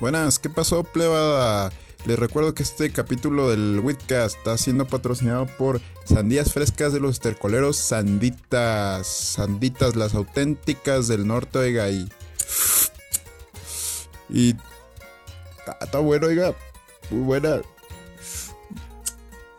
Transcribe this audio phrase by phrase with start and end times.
[0.00, 1.72] Buenas, ¿qué pasó, plebada?
[2.04, 7.12] Les recuerdo que este capítulo del Witcast está siendo patrocinado por Sandías Frescas de los
[7.12, 9.06] Estercoleros Sanditas.
[9.06, 12.08] Sanditas, las auténticas del norte, oiga, y.
[14.28, 14.56] Y.
[15.80, 16.54] Está bueno, oiga.
[17.10, 17.62] Muy buena.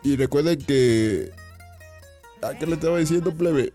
[0.04, 1.32] Y recuerden que.
[2.42, 3.72] ¿A qué le estaba diciendo, plebe?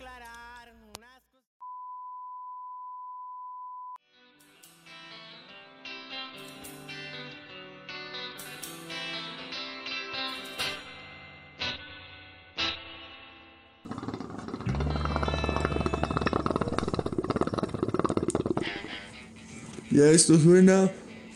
[20.02, 20.90] Ya esto suena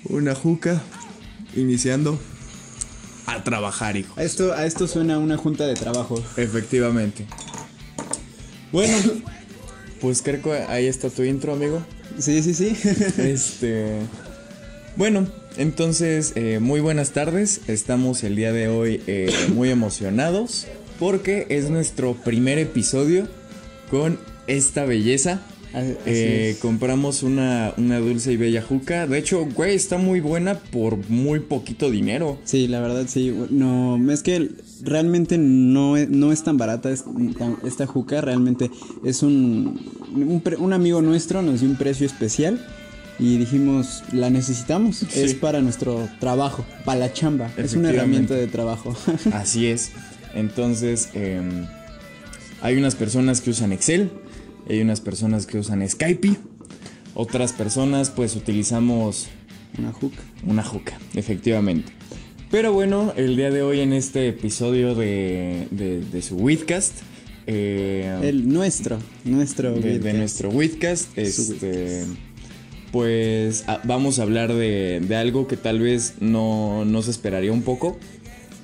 [0.06, 0.82] una juca
[1.56, 2.18] iniciando
[3.28, 4.20] a trabajar, hijo.
[4.20, 6.16] A esto, a esto suena una junta de trabajo.
[6.36, 7.28] Efectivamente.
[8.72, 8.98] Bueno,
[10.02, 11.86] pues creo que ahí está tu intro, amigo.
[12.18, 12.76] Sí, sí, sí.
[13.20, 14.00] Este.
[14.96, 15.28] Bueno,
[15.58, 17.62] entonces, eh, muy buenas tardes.
[17.68, 20.66] Estamos el día de hoy eh, muy emocionados
[20.98, 23.28] porque es nuestro primer episodio
[23.92, 25.44] con esta belleza.
[26.06, 29.08] Eh, compramos una, una dulce y bella juca.
[29.08, 32.38] De hecho, güey, está muy buena por muy poquito dinero.
[32.46, 33.34] Sí, la verdad sí.
[33.50, 34.52] No, es que
[34.84, 37.04] realmente no es, no es tan barata es-
[37.38, 38.22] tan- esta juca.
[38.22, 38.72] Realmente
[39.04, 39.80] es un,
[40.16, 42.66] un, un amigo nuestro nos dio un precio especial
[43.20, 44.98] y dijimos, la necesitamos.
[44.98, 45.08] Sí.
[45.22, 47.52] Es para nuestro trabajo, para la chamba.
[47.58, 48.96] Es una herramienta de trabajo.
[49.34, 49.92] Así es.
[50.34, 51.66] Entonces, em,
[52.62, 54.10] hay unas personas que usan Excel,
[54.70, 56.36] hay unas personas que usan Skype,
[57.14, 59.28] otras personas pues utilizamos
[59.78, 60.22] una juca.
[60.46, 61.92] una juca, efectivamente.
[62.52, 66.94] Pero bueno, el día de hoy en este episodio de, de, de su Widcast,
[67.48, 69.74] eh, El nuestro, nuestro.
[69.74, 72.06] de, de nuestro Widcast, Su este,
[72.92, 77.52] pues a- vamos a hablar de, de algo que tal vez no, no se esperaría
[77.52, 77.98] un poco,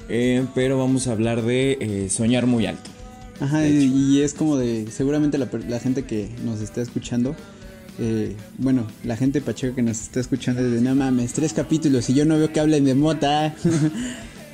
[0.10, 2.90] eh, pero vamos a hablar de eh, soñar muy alto.
[3.42, 7.36] Ajá, y, es como de, seguramente la, la gente que nos está escuchando,
[8.00, 12.10] eh, bueno, la gente pacheca que nos está escuchando es de, no mames, tres capítulos
[12.10, 13.54] y yo no veo que hablen de mota.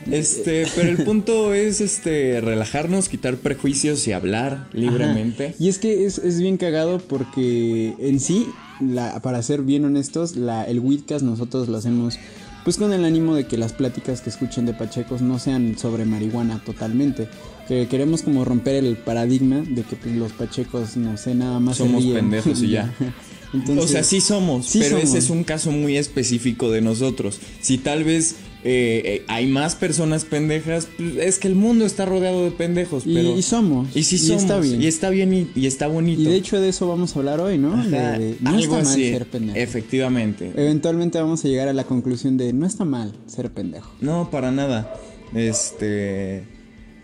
[0.09, 5.47] Este, pero el punto es este relajarnos, quitar prejuicios y hablar libremente.
[5.47, 5.55] Ajá.
[5.59, 8.47] Y es que es, es bien cagado porque en sí,
[8.79, 12.19] la, para ser bien honestos, la, el Widcast nosotros lo hacemos
[12.67, 16.03] pues con el ánimo de que las pláticas que escuchen de Pachecos no sean sobre
[16.03, 17.29] marihuana totalmente.
[17.65, 21.77] Que queremos como romper el paradigma de que pues, los Pachecos, no sé, nada más
[21.77, 22.15] se Somos ríen.
[22.17, 22.93] pendejos y ya.
[23.53, 27.39] Entonces, o sea, sí somos, sí pero ese es un caso muy específico de nosotros.
[27.61, 28.35] Si tal vez
[28.69, 33.03] eh, eh, hay más personas pendejas, pues, es que el mundo está rodeado de pendejos,
[33.05, 33.37] Y, pero...
[33.37, 33.95] y somos.
[33.95, 34.81] Y sí somos, está bien.
[34.81, 36.21] y está bien y, y está bonito.
[36.21, 37.81] Y de hecho de eso vamos a hablar hoy, ¿no?
[37.87, 39.57] De- no algo está mal así, ser pendejo.
[39.57, 40.51] Efectivamente.
[40.55, 43.91] Eventualmente vamos a llegar a la conclusión de no está mal ser pendejo.
[44.01, 44.93] No, para nada.
[45.33, 46.43] Este.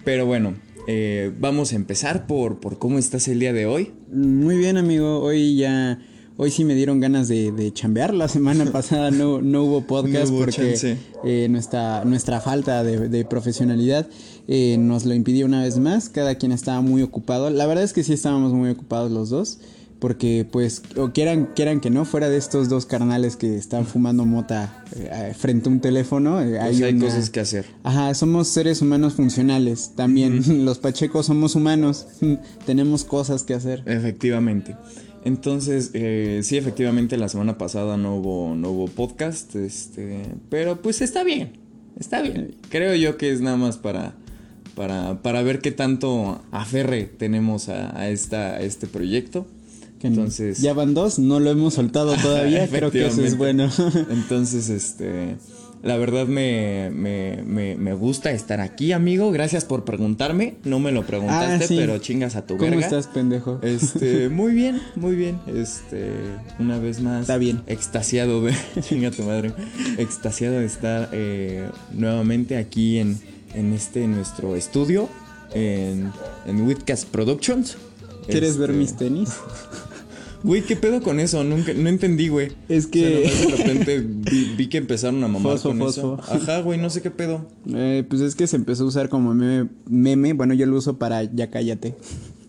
[0.04, 0.56] Pero bueno,
[0.88, 3.92] eh, vamos a empezar por, por cómo estás el día de hoy.
[4.12, 5.20] Muy bien, amigo.
[5.22, 6.00] Hoy ya.
[6.36, 8.14] Hoy sí me dieron ganas de, de chambear.
[8.14, 13.08] La semana pasada no, no hubo podcast No hubo porque eh, nuestra, nuestra falta de,
[13.10, 14.08] de profesionalidad
[14.48, 16.10] eh, nos lo impidió una vez más.
[16.10, 17.50] Cada quien estaba muy ocupado.
[17.50, 19.60] La verdad es que sí estábamos muy ocupados los dos.
[20.00, 24.26] Porque pues, o quieran, quieran que no, fuera de estos dos carnales que están fumando
[24.26, 27.66] mota eh, frente a un teléfono, eh, Pues hay, una- cosas que hacer.
[27.84, 29.92] Ajá, somos seres humanos funcionales.
[29.96, 32.08] También los pachecos somos humanos.
[32.66, 33.84] Tenemos cosas que hacer.
[33.86, 34.76] Efectivamente.
[35.26, 39.56] Entonces, eh, sí, efectivamente, la semana pasada no hubo, no hubo podcast.
[39.56, 40.24] Este.
[40.50, 41.54] Pero pues está bien.
[42.00, 42.56] Está bien.
[42.70, 44.16] Creo yo que es nada más para.
[44.76, 49.46] Para, para ver qué tanto aferre tenemos a, a esta, a este proyecto.
[50.02, 50.60] Entonces.
[50.62, 52.68] Ya van dos, no lo hemos soltado todavía.
[52.68, 53.70] Creo que eso es bueno.
[54.10, 55.38] Entonces, este.
[55.84, 59.32] La verdad me, me, me, me gusta estar aquí, amigo.
[59.32, 60.56] Gracias por preguntarme.
[60.64, 61.76] No me lo preguntaste, Ah, sí.
[61.78, 62.86] pero chingas a tu ¿Cómo verga.
[62.86, 63.60] estás, pendejo?
[63.62, 65.40] Este, muy bien, muy bien.
[65.46, 66.10] Este,
[66.58, 67.22] una vez más.
[67.22, 67.64] Está bien.
[67.68, 68.54] Extasiado de.
[68.82, 69.52] Chinga tu madre.
[69.98, 73.20] Extasiado de estar eh, nuevamente aquí en,
[73.54, 75.10] en este nuestro estudio.
[75.54, 76.14] En,
[76.48, 77.76] en Whitcast Productions.
[78.26, 79.32] ¿Quieres Este, ver mis tenis?
[80.44, 81.44] Güey, ¿qué pedo con eso?
[81.44, 82.52] Nunca, no entendí, güey.
[82.68, 85.80] Es que- O sea, nomás de repente vi, vi que empezaron a mamar Fosfo, con
[85.80, 86.18] fosfo.
[86.22, 86.34] eso.
[86.34, 87.46] Ajá, güey, no sé qué pedo.
[87.74, 90.34] Eh, pues es que se empezó a usar como meme, meme.
[90.34, 91.96] Bueno, yo lo uso para ya cállate.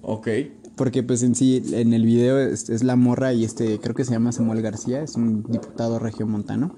[0.03, 0.29] Ok.
[0.77, 4.05] Porque pues en sí, en el video es, es la morra y este, creo que
[4.05, 6.75] se llama Samuel García, es un diputado regiomontano.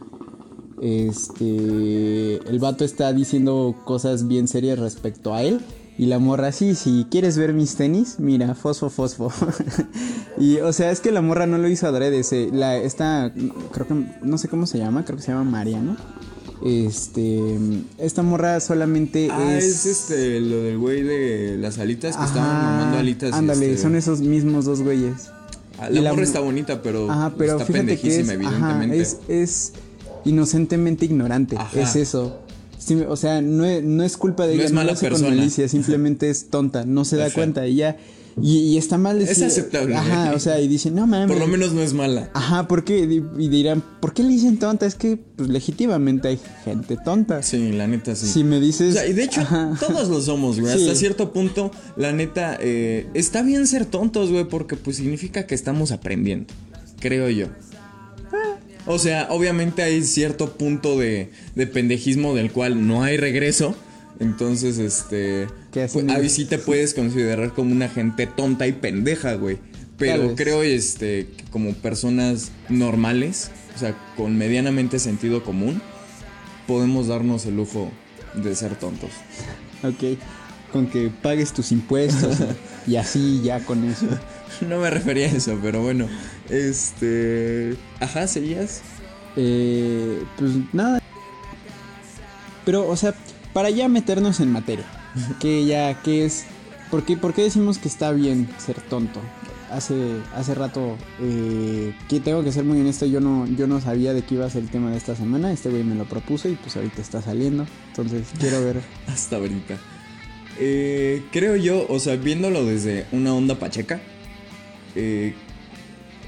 [0.82, 5.60] Este, el vato está diciendo cosas bien serias respecto a él
[5.98, 9.32] Y la morra, sí, si quieres ver mis tenis, mira, fosfo, fosfo.
[10.38, 12.22] y, o sea, es que la morra no lo hizo adrede.
[12.22, 13.32] Se, la, esta,
[13.72, 15.96] creo que, no sé cómo se llama, creo que se llama Mariano.
[16.64, 17.56] Este,
[17.98, 19.64] esta morra solamente Ah, es...
[19.64, 23.32] es este, lo del güey de las alitas que estaban Ajá, mamando alitas.
[23.32, 25.30] Ándale, este, son esos mismos dos güeyes.
[25.78, 28.70] ah, La la morra está bonita, pero, Ajá, pero está fíjate que es, pendejísima, ajá,
[28.82, 29.00] evidentemente.
[29.02, 29.72] es, es
[30.24, 31.80] inocentemente ignorante, Ajá.
[31.80, 32.40] es eso.
[32.86, 34.92] Sí, o sea, no es, no es culpa de No ella, es no mala lo
[34.94, 35.28] hace persona.
[35.30, 37.96] con malicia, simplemente es tonta, no se da cuenta y ya.
[38.40, 39.96] Y, y está mal Es aceptable.
[39.96, 41.28] Ajá, o sea, y dice, no mames.
[41.28, 42.28] Por lo menos no es mala.
[42.34, 42.98] Ajá, ¿por qué?
[42.98, 44.84] Y y dirán, ¿por qué le dicen tonta?
[44.84, 47.42] Es que, pues, legítimamente hay gente tonta.
[47.42, 48.26] Sí, la neta sí.
[48.26, 48.90] Si me dices.
[48.90, 49.74] O sea, y de hecho, Ajá.
[49.80, 50.76] todos lo somos, güey.
[50.76, 50.82] Sí.
[50.82, 55.54] Hasta cierto punto, la neta, eh, está bien ser tontos, güey, porque pues significa que
[55.54, 56.52] estamos aprendiendo,
[57.00, 57.46] creo yo.
[58.86, 63.76] O sea, obviamente hay cierto punto de, de pendejismo del cual no hay regreso.
[64.20, 65.48] Entonces, este.
[65.72, 69.58] Pues, ahí sí te puedes considerar como una gente tonta y pendeja, güey.
[69.98, 75.80] Pero creo, este, que como personas normales, o sea, con medianamente sentido común,
[76.66, 77.90] podemos darnos el lujo
[78.34, 79.10] de ser tontos.
[79.82, 80.18] Ok,
[80.72, 82.36] con que pagues tus impuestos
[82.86, 84.06] y así, ya con eso.
[84.68, 86.06] No me refería a eso, pero bueno.
[86.48, 87.76] Este.
[88.00, 88.82] Ajá, seguías.
[89.36, 91.02] Eh, pues nada.
[92.64, 93.14] Pero, o sea,
[93.52, 94.86] para ya meternos en materia,
[95.40, 96.44] que ya, ¿qué es?
[96.90, 99.20] ¿Por qué, por qué decimos que está bien ser tonto?
[99.70, 99.94] Hace,
[100.34, 104.22] hace rato, eh, que tengo que ser muy honesto, yo no, yo no sabía de
[104.22, 106.54] qué iba a ser el tema de esta semana, este güey me lo propuso y
[106.54, 108.80] pues ahorita está saliendo, entonces quiero ver.
[109.08, 109.76] Hasta ahorita.
[110.58, 114.00] Eh, creo yo, o sea, viéndolo desde una onda pacheca.
[114.96, 115.34] Eh,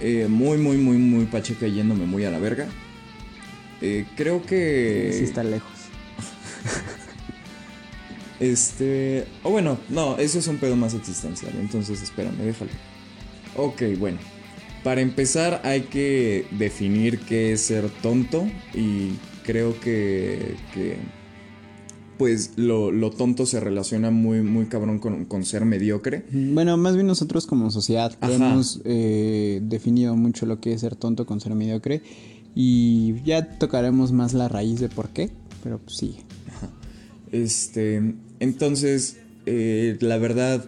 [0.01, 2.69] eh, muy, muy, muy, muy pacheca yéndome muy a la verga.
[3.81, 5.13] eh, creo que.
[5.17, 5.73] si está lejos.
[8.41, 9.27] Este.
[9.43, 11.53] O bueno, no, eso es un pedo más existencial.
[11.59, 12.71] Entonces, espérame, déjalo.
[13.57, 14.19] Ok, bueno.
[14.85, 18.49] Para empezar, hay que definir qué es ser tonto.
[18.75, 20.55] Y creo que.
[20.73, 20.99] que
[22.19, 26.25] pues lo, lo tonto se relaciona muy, muy cabrón con, con ser mediocre.
[26.33, 28.33] Bueno, más bien nosotros como sociedad Ajá.
[28.33, 32.03] hemos eh, definido mucho lo que es ser tonto con ser mediocre
[32.55, 35.31] y ya tocaremos más la raíz de por qué,
[35.63, 36.17] pero pues sí.
[37.31, 40.65] Este, entonces, eh, la verdad,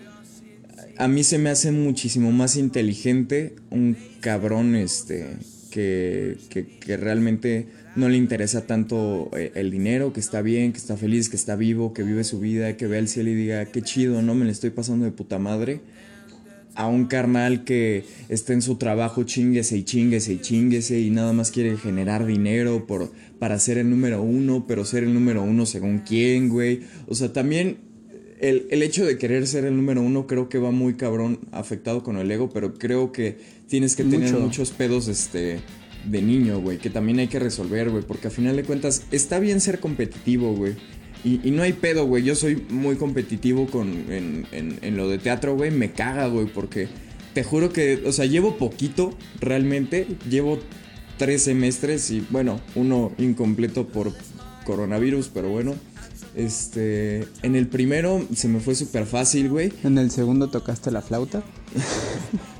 [0.98, 5.38] a mí se me hace muchísimo más inteligente un cabrón, este,
[5.70, 7.66] que, que, que realmente
[8.00, 11.54] no le interesa tanto eh, el dinero, que está bien, que está feliz, que está
[11.54, 14.44] vivo, que vive su vida, que vea el cielo y diga, qué chido, no me
[14.46, 15.80] le estoy pasando de puta madre.
[16.74, 21.32] A un carnal que está en su trabajo, chinguese y chinguese y chinguese y nada
[21.32, 25.66] más quiere generar dinero por, para ser el número uno, pero ser el número uno
[25.66, 26.80] según quién, güey.
[27.06, 27.78] O sea, también
[28.40, 32.02] el, el hecho de querer ser el número uno creo que va muy cabrón afectado
[32.02, 33.36] con el ego, pero creo que
[33.68, 34.40] tienes que tener Mucho.
[34.40, 35.58] muchos pedos este,
[36.04, 39.38] de niño, güey, que también hay que resolver, güey, porque a final de cuentas está
[39.38, 40.74] bien ser competitivo, güey.
[41.24, 42.22] Y, y no hay pedo, güey.
[42.24, 45.70] Yo soy muy competitivo con, en, en- en lo de teatro, güey.
[45.70, 46.88] Me caga, güey, porque
[47.34, 50.06] te juro que, o sea, llevo poquito realmente.
[50.30, 50.58] Llevo
[51.18, 54.14] tres semestres y, bueno, uno incompleto por
[54.64, 55.74] coronavirus, pero bueno.
[56.34, 59.72] Este, en el primero se me fue súper fácil, güey.
[59.84, 61.42] En el segundo tocaste la flauta.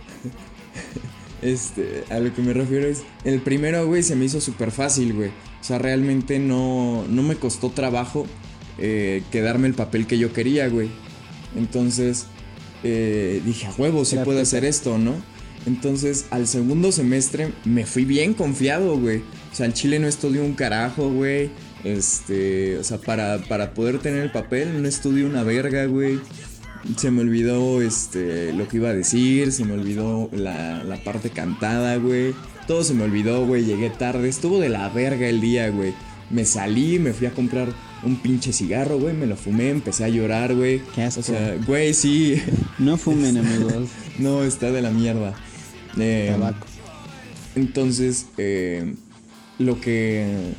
[1.43, 5.15] Este, a lo que me refiero es, el primero, güey, se me hizo súper fácil,
[5.15, 5.29] güey.
[5.29, 8.27] O sea, realmente no, no me costó trabajo
[8.79, 10.91] eh, quedarme el papel que yo quería, güey.
[11.57, 12.27] Entonces,
[12.83, 15.15] eh, dije, a huevo, sí puedo hacer esto, ¿no?
[15.67, 19.19] Entonces, al segundo semestre me fui bien confiado, güey.
[19.53, 21.51] O sea, al chile no estudié un carajo, güey.
[21.85, 26.21] Este, o sea, para, para poder tener el papel no estudié una verga, güey.
[26.97, 31.31] Se me olvidó este, lo que iba a decir, se me olvidó la, la parte
[31.31, 32.35] cantada, güey.
[32.67, 33.65] Todo se me olvidó, güey.
[33.65, 35.93] Llegué tarde, estuvo de la verga el día, güey.
[36.31, 37.69] Me salí, me fui a comprar
[38.03, 39.15] un pinche cigarro, güey.
[39.15, 40.81] Me lo fumé, empecé a llorar, güey.
[40.95, 41.21] Qué asco.
[41.21, 42.41] O sea, güey, sí.
[42.79, 43.89] No fumen, amigos.
[44.19, 45.35] no, está de la mierda.
[45.99, 46.67] Eh, Tabaco.
[47.57, 48.95] entonces, eh,
[49.59, 50.53] lo que.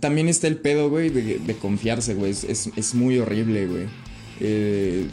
[0.00, 2.30] También está el pedo, güey, de, de confiarse, güey.
[2.30, 3.86] Es, es- es muy horrible, güey.
[4.40, 5.06] Eh,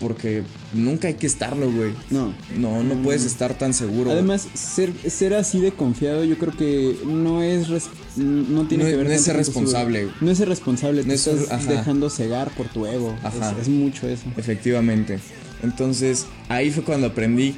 [0.00, 1.90] porque nunca hay que estarlo, güey.
[2.10, 2.32] No.
[2.56, 4.12] No, no puedes estar tan seguro.
[4.12, 7.68] Además, ser, ser así de confiado, yo creo que no es.
[7.68, 10.08] res- no tiene No- que ver no es ser responsable.
[10.20, 11.72] No es ser responsable, te No es- estás ajá.
[11.72, 13.16] dejando cegar por tu ego.
[13.24, 13.52] Ajá.
[13.52, 14.22] Es, es mucho eso.
[14.36, 15.18] Efectivamente.
[15.64, 17.56] Entonces, ahí fue cuando aprendí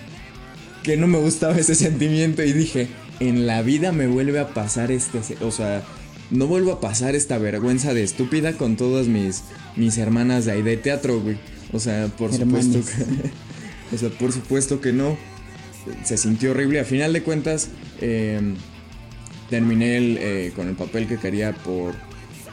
[0.82, 2.88] que no me gustaba ese sentimiento y dije,
[3.20, 5.82] en la vida me vuelve a pasar este, o sea,
[6.30, 9.42] no vuelvo a pasar esta vergüenza de estúpida con todas mis,
[9.76, 11.38] mis hermanas de ahí de teatro, güey.
[11.72, 15.16] O sea, por supuesto que, o sea, por supuesto que no.
[16.04, 16.80] Se sintió horrible.
[16.80, 17.68] A final de cuentas,
[18.00, 18.54] em,
[19.48, 21.94] terminé eh, con el papel que quería por,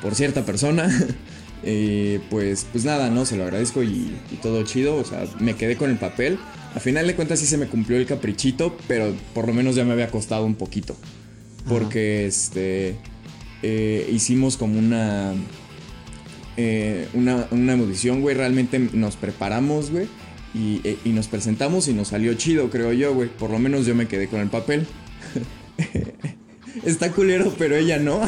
[0.02, 0.90] por cierta persona.
[1.64, 3.26] y pues, pues nada, ¿no?
[3.26, 4.96] Se lo agradezco y, y, todo chido.
[4.96, 6.40] O sea, me quedé con el papel.
[6.76, 9.84] A final de cuentas sí se me cumplió el caprichito, pero por lo menos ya
[9.84, 10.96] me había costado un poquito.
[11.68, 12.96] Porque este
[13.64, 15.34] eh, hicimos como una,
[16.58, 18.36] eh, una, una audición, güey.
[18.36, 20.08] Realmente nos preparamos, güey.
[20.54, 23.30] Y, eh, y, nos presentamos y nos salió chido, creo yo, güey.
[23.30, 24.88] Por lo menos yo me quedé con el papel.
[26.84, 28.22] Está culero, pero ella no.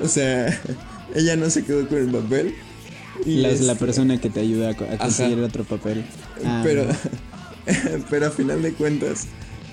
[0.00, 0.60] o sea,
[1.14, 2.54] ella no se quedó con el papel.
[3.24, 6.04] Y la, es la persona que te ayuda a, conseguir otro papel.
[6.44, 6.94] Ah, pero, no.
[8.10, 9.26] pero a final de cuentas,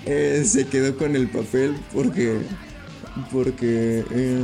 [0.05, 2.39] eh, se quedó con el papel porque
[3.31, 4.39] porque eh,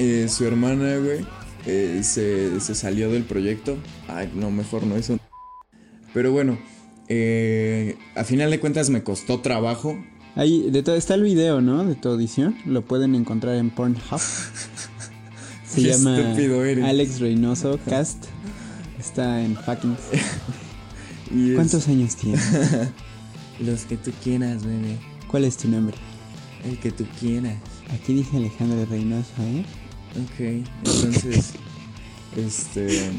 [0.00, 1.26] eh, su hermana, güey,
[1.66, 3.76] eh, se, se, salió del proyecto.
[4.08, 5.18] Ay, no, mejor no eso.
[6.14, 6.58] Pero bueno,
[8.16, 10.02] a final de cuentas me costó trabajo.
[10.36, 11.84] Ahí de todo está el video, ¿no?
[11.84, 12.56] De tu audición.
[12.64, 14.00] Lo pueden encontrar en Pornhub.
[15.66, 16.16] Se llama
[16.84, 18.24] Alex Reynoso Cast.
[18.98, 19.96] Está en fucking.
[21.54, 22.42] ¿Cuántos años tienes?
[23.60, 24.96] Los que tú quieras, bebé.
[25.28, 25.96] ¿Cuál es tu nombre?
[26.64, 27.56] El que tú quieras.
[27.94, 29.64] Aquí dice Alejandro Reynoso, ¿eh?
[30.10, 30.40] Ok,
[30.84, 31.52] entonces.
[32.36, 33.10] este.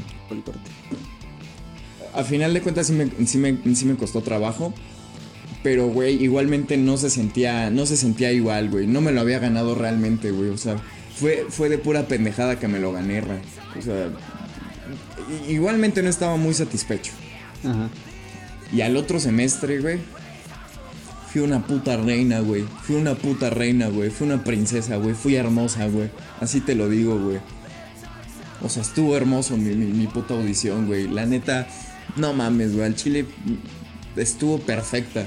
[2.13, 4.73] A final de cuentas sí me, sí me, sí me costó trabajo.
[5.63, 7.69] Pero, güey, igualmente no se sentía.
[7.69, 8.87] No se sentía igual, güey.
[8.87, 10.49] No me lo había ganado realmente, güey.
[10.49, 10.77] O sea,
[11.15, 13.39] fue, fue de pura pendejada que me lo gané, ra.
[13.77, 14.09] O sea.
[15.47, 17.13] Igualmente no estaba muy satisfecho.
[17.63, 17.89] Ajá.
[18.73, 19.99] Y al otro semestre, güey,
[21.31, 22.65] fui una puta reina, güey.
[22.83, 24.09] Fui una puta reina, güey.
[24.09, 25.15] Fui una princesa, güey.
[25.15, 26.09] Fui hermosa, güey.
[26.41, 27.39] Así te lo digo, güey.
[28.61, 31.07] O sea, estuvo hermoso mi, mi, mi puta audición, güey.
[31.07, 31.67] La neta,
[32.17, 32.85] no mames, güey.
[32.85, 33.25] Al chile
[34.17, 35.25] estuvo perfecta.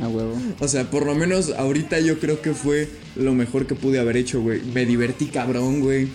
[0.00, 0.40] A huevo.
[0.60, 4.16] o sea, por lo menos ahorita yo creo que fue lo mejor que pude haber
[4.16, 4.62] hecho, güey.
[4.72, 6.08] Me divertí cabrón, güey.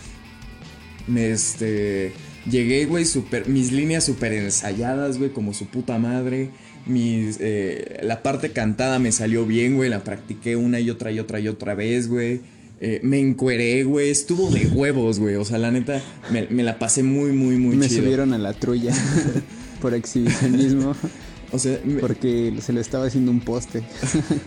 [1.05, 2.13] Me este.
[2.50, 3.50] Llegué, güey, super.
[3.50, 6.51] Mis líneas súper ensayadas, güey, como su puta madre
[6.88, 9.89] mis, eh, la parte cantada me salió bien, güey.
[9.89, 12.41] La practiqué una y otra y otra y otra vez, güey.
[12.79, 14.10] Eh, me encueré, güey.
[14.10, 15.36] Estuvo de huevos, güey.
[15.36, 16.01] O sea, la neta,
[16.32, 18.01] me, me, la pasé muy, muy, muy me chido.
[18.01, 18.94] Me subieron a la trulla
[19.82, 20.96] por exhibicionismo.
[21.51, 22.00] o sea, me...
[22.00, 23.84] porque se le estaba haciendo un poste.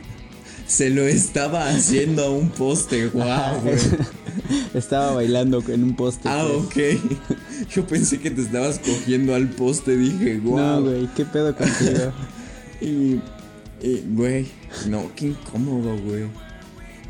[0.66, 3.76] se lo estaba haciendo a un poste, wow, güey.
[4.74, 6.28] Estaba bailando en un poste.
[6.28, 6.96] Ah, pues.
[6.96, 7.28] ok.
[7.74, 10.56] Yo pensé que te estabas cogiendo al poste, dije, wow.
[10.56, 12.12] No, güey, ¿qué pedo contigo?
[12.80, 13.20] y,
[13.82, 14.46] y, güey,
[14.88, 16.24] no, qué incómodo, güey.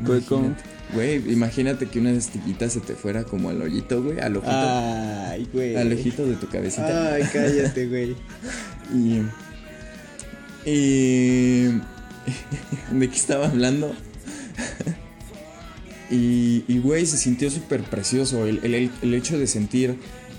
[0.01, 0.55] Güey, ¿cómo?
[0.93, 4.51] Güey, imagínate que una astillita se te fuera como al hoyito, güey, al ojito.
[4.51, 5.75] Ay, güey.
[5.75, 7.13] Al ojito de tu cabecita.
[7.13, 8.15] Ay, cállate, güey.
[8.93, 9.21] y.
[10.69, 11.81] Y.
[12.91, 13.95] ¿De qué estaba hablando?
[16.11, 18.45] Y, y, güey, se sintió súper precioso.
[18.45, 19.95] El, el, el, hecho de sentir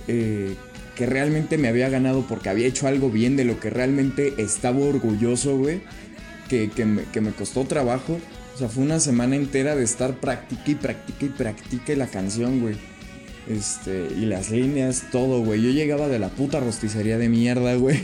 [0.07, 0.55] eh,
[0.95, 4.79] que realmente me había ganado porque había hecho algo bien, de lo que realmente estaba
[4.79, 5.81] orgulloso, güey.
[6.49, 8.21] Que, que, me, que me costó trabajo.
[8.55, 12.61] O sea, fue una semana entera de estar practique y practique y practique la canción,
[12.61, 12.76] güey.
[13.49, 15.62] Este, y las líneas, todo, güey.
[15.62, 17.99] Yo llegaba de la puta rosticería de mierda, güey.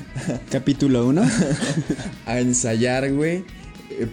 [0.50, 1.22] Capítulo 1.
[2.26, 3.44] a ensayar, güey.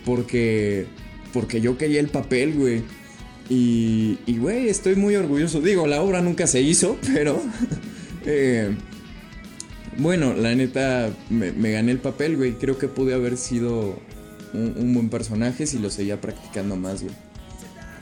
[0.06, 0.86] Porque.
[1.34, 2.84] Porque yo quería el papel, güey.
[3.50, 5.60] Y, y, güey, estoy muy orgulloso.
[5.60, 7.42] Digo, la obra nunca se hizo, pero.
[8.26, 8.76] eh,
[9.98, 12.54] bueno, la neta, me, gané el papel, güey.
[12.54, 14.00] Creo que pude haber sido
[14.54, 17.14] un, buen personaje si lo seguía practicando más, güey.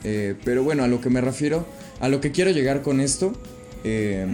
[0.03, 1.65] Eh, pero bueno, a lo que me refiero,
[1.99, 3.33] a lo que quiero llegar con esto,
[3.83, 4.27] eh,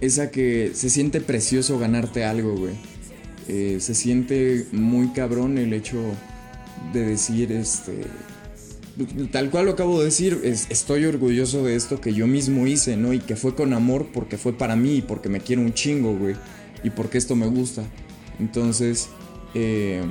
[0.00, 2.74] es a que se siente precioso ganarte algo, güey.
[3.48, 5.98] Se siente muy cabrón el hecho
[6.92, 8.02] de decir, este,
[9.30, 12.96] tal cual lo acabo de decir, es, estoy orgulloso de esto que yo mismo hice,
[12.96, 13.12] ¿no?
[13.12, 16.36] Y que fue con amor porque fue para mí, porque me quiero un chingo, güey.
[16.84, 17.82] Y porque esto me gusta.
[18.38, 19.08] Entonces,
[19.54, 20.02] eh,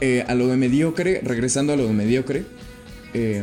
[0.00, 2.44] eh, a lo de mediocre, regresando a lo de mediocre,
[3.14, 3.42] eh,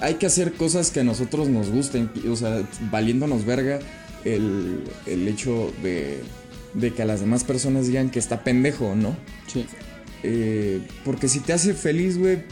[0.00, 3.78] hay que hacer cosas que a nosotros nos gusten, o sea, valiéndonos verga
[4.24, 6.20] el, el hecho de,
[6.74, 9.16] de, que a las demás personas digan que está pendejo, ¿no?
[9.46, 9.66] Sí.
[10.22, 12.42] Eh, porque si te hace feliz, güey,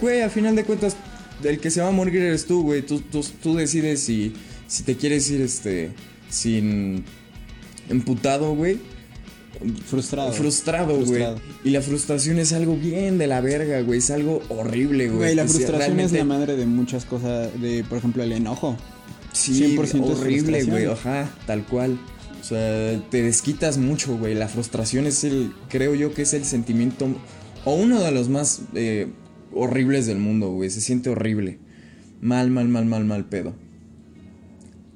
[0.00, 0.96] güey, a final de cuentas,
[1.42, 2.82] el que se va a morir eres tú, güey.
[2.82, 4.32] Tú, tú, tú, decides si,
[4.66, 5.90] si te quieres ir, este,
[6.28, 7.04] sin
[7.88, 8.78] emputado, güey.
[9.86, 10.32] Frustrado.
[10.32, 11.24] frustrado, güey.
[11.64, 13.98] Y la frustración es algo bien de la verga, güey.
[13.98, 15.18] Es algo horrible, güey.
[15.18, 18.76] Güey, la frustración es la madre de muchas cosas, de por ejemplo el enojo.
[19.32, 20.86] Sí, 100% es horrible, güey.
[20.86, 21.98] Ajá, tal cual.
[22.40, 24.34] O sea, te desquitas mucho, güey.
[24.34, 27.08] La frustración es el, creo yo que es el sentimiento,
[27.64, 29.08] o uno de los más eh,
[29.52, 30.70] horribles del mundo, güey.
[30.70, 31.58] Se siente horrible.
[32.20, 33.54] Mal, mal, mal, mal, mal pedo.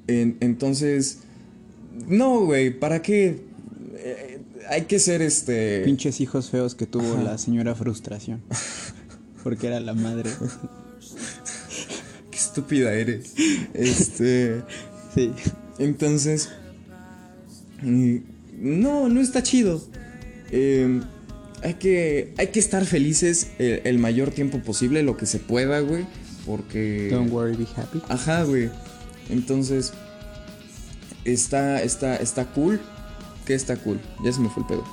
[0.07, 1.19] En- entonces,
[2.07, 3.41] no, güey, ¿para qué?
[3.95, 5.81] Eh, hay que ser este...
[5.85, 7.23] Pinches hijos feos que tuvo Ajá.
[7.23, 8.41] la señora frustración.
[9.43, 10.29] Porque era la madre.
[12.31, 13.33] Qué estúpida eres.
[13.73, 14.61] Este...
[15.13, 15.31] Sí.
[15.79, 16.49] Entonces,
[17.81, 18.17] mm,
[18.59, 19.83] no, no está chido.
[20.51, 21.01] Eh,
[21.63, 25.79] hay, que, hay que estar felices el, el mayor tiempo posible, lo que se pueda,
[25.79, 26.05] güey.
[26.45, 27.09] Porque...
[27.09, 28.01] Don't worry, be happy.
[28.09, 28.69] Ajá, güey.
[29.29, 29.93] Entonces,
[31.25, 32.79] está, está, está cool.
[33.45, 33.99] ¿Qué está cool?
[34.23, 34.83] Ya se me fue el pedo.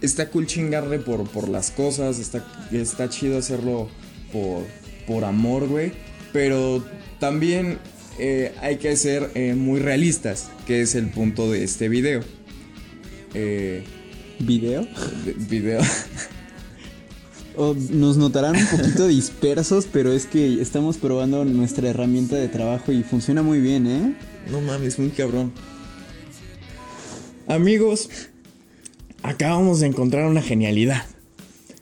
[0.00, 2.18] Está cool chingarle por, por las cosas.
[2.18, 3.88] Está, está chido hacerlo
[4.32, 4.64] por,
[5.06, 5.92] por amor, güey.
[6.32, 6.84] Pero
[7.18, 7.78] también
[8.18, 12.20] eh, hay que ser eh, muy realistas, que es el punto de este video.
[13.34, 13.84] Eh,
[14.40, 14.86] ¿Video?
[15.24, 15.80] de- video.
[17.90, 23.02] Nos notarán un poquito dispersos, pero es que estamos probando nuestra herramienta de trabajo y
[23.02, 24.14] funciona muy bien, ¿eh?
[24.50, 25.52] No mames, muy cabrón.
[27.48, 28.10] Amigos,
[29.22, 31.04] acabamos de encontrar una genialidad.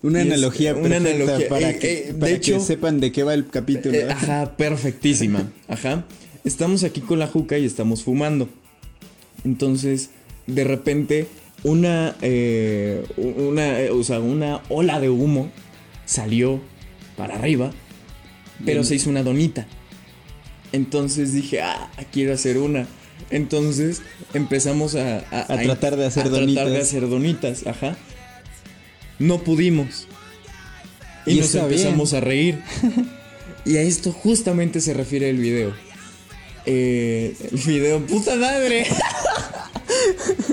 [0.03, 2.61] Una Y es- analogía una perfecta analogía, para, eh, que, eh, de para que hecho-
[2.61, 3.95] sepan de qué va el capítulo.
[3.95, 5.51] Eh, ajá, perfectísima.
[5.69, 6.07] Ajá.
[6.45, 8.49] Estamos aquí con la juca y estamos fumando.
[9.45, 10.11] Entonces,
[10.47, 11.27] de repente,
[11.67, 15.51] una, eh, una, eh, o sea, una ola de humo
[16.05, 16.61] salió
[17.17, 17.73] para arriba,
[18.65, 19.67] pero se hizo una donita.
[20.71, 22.87] Entonces dije, ah, quiero hacer una.
[23.31, 26.71] Entonces empezamos a, A tratar de hacer a tratar donitas.
[26.71, 27.97] de hacer donitas, ajá.
[29.19, 30.07] No pudimos.
[31.27, 32.61] Y, Y nos empezamos a reír.
[33.65, 35.75] y a esto justamente se refiere el video.
[36.65, 38.87] Eh, el video, puta madre.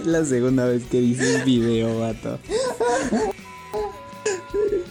[0.05, 2.39] La segunda vez que dices video, vato.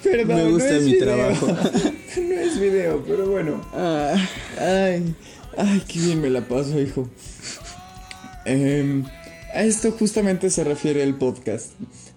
[0.03, 1.05] Perdón, Me gusta no es mi video.
[1.07, 1.47] trabajo.
[2.17, 3.61] no es video, pero bueno.
[3.73, 4.15] Ah,
[4.59, 5.15] Ay,
[5.57, 7.09] ay, qué bien me la paso, hijo.
[8.45, 9.05] Em,
[9.55, 11.73] a esto justamente se refiere el podcast.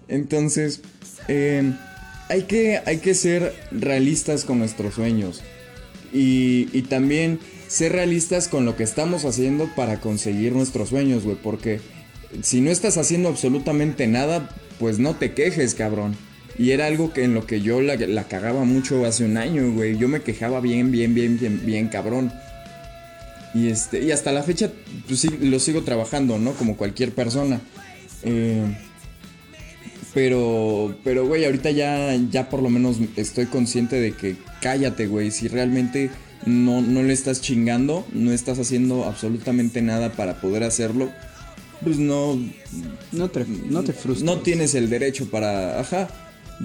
[0.08, 0.80] Entonces,
[1.28, 1.76] em,
[2.28, 5.42] hay, que, hay que ser realistas con nuestros sueños.
[6.12, 11.36] Y, y también ser realistas con lo que estamos haciendo para conseguir nuestros sueños, güey.
[11.36, 11.80] Porque
[12.42, 16.16] si no estás haciendo absolutamente nada, pues no te quejes, cabrón.
[16.58, 19.72] Y era algo que en lo que yo la, la cagaba mucho hace un año,
[19.72, 19.98] güey.
[19.98, 22.32] Yo me quejaba bien, bien, bien, bien, bien, cabrón.
[23.54, 24.70] Y este, y hasta la fecha,
[25.06, 26.52] pues sí, lo sigo trabajando, ¿no?
[26.52, 27.60] Como cualquier persona.
[28.22, 28.64] Eh,
[30.14, 35.30] pero, pero, güey, ahorita ya, ya por lo menos estoy consciente de que cállate, güey.
[35.30, 36.10] Si realmente
[36.46, 41.10] no, no le estás chingando, no estás haciendo absolutamente nada para poder hacerlo,
[41.82, 42.38] pues no,
[43.12, 44.24] no te, no te frustres.
[44.24, 46.08] no tienes el derecho para, ajá,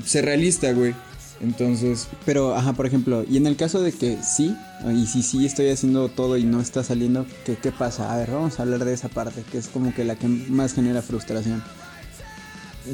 [0.06, 0.93] ser realista, güey.
[1.41, 4.56] Entonces, Pero, ajá, por ejemplo, y en el caso de que sí,
[4.93, 8.13] y si sí estoy haciendo todo y no está saliendo, ¿qué, ¿qué pasa?
[8.13, 10.74] A ver, vamos a hablar de esa parte, que es como que la que más
[10.74, 11.63] genera frustración.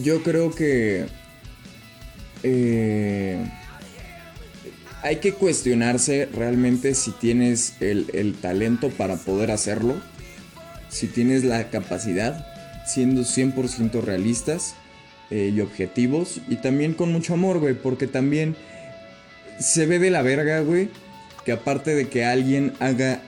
[0.01, 1.07] Yo creo que
[2.43, 3.51] eh,
[5.01, 9.95] hay que cuestionarse realmente si tienes el, el talento para poder hacerlo,
[10.89, 12.45] si tienes la capacidad,
[12.85, 14.75] siendo 100% realistas
[15.29, 18.55] eh, y objetivos, y también con mucho amor, güey, porque también
[19.59, 20.89] se ve de la verga, güey,
[21.45, 23.21] que aparte de que alguien haga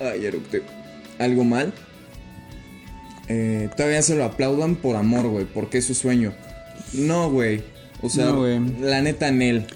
[0.00, 0.30] ay,
[1.18, 1.72] algo mal,
[3.28, 6.32] eh, todavía se lo aplaudan por amor, güey, porque es su sueño.
[6.92, 7.62] No, güey.
[8.00, 8.46] O sea, No,
[8.80, 9.66] la neta, Nel.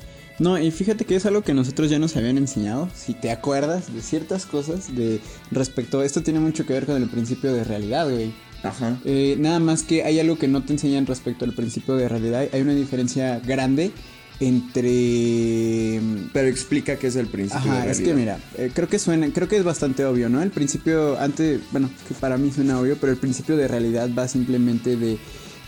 [0.42, 3.94] No, y fíjate que es algo que nosotros ya nos habían enseñado, si te acuerdas
[3.94, 5.20] de ciertas cosas de
[5.52, 8.32] respecto a esto tiene mucho que ver con el principio de realidad, güey.
[8.64, 8.98] Ajá.
[9.04, 12.48] Eh, nada más que hay algo que no te enseñan respecto al principio de realidad,
[12.52, 13.92] hay una diferencia grande
[14.40, 16.00] entre
[16.32, 17.70] Pero explica qué es el principio.
[17.70, 20.42] Ajá, de es que mira, eh, creo que suena, creo que es bastante obvio, ¿no?
[20.42, 24.26] El principio, antes, bueno, que para mí suena obvio, pero el principio de realidad va
[24.26, 25.18] simplemente de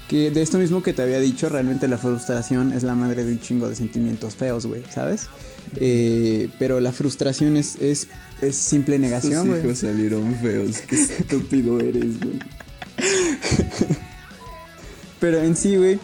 [0.09, 3.33] que de esto mismo que te había dicho, realmente la frustración es la madre de
[3.33, 5.29] un chingo de sentimientos feos, güey, ¿sabes?
[5.77, 8.09] Eh, pero la frustración es, es,
[8.43, 9.61] es simple negación, güey.
[9.65, 10.79] hijos salieron feos.
[10.87, 12.39] Qué estúpido eres, güey.
[15.21, 15.99] Pero en sí, güey,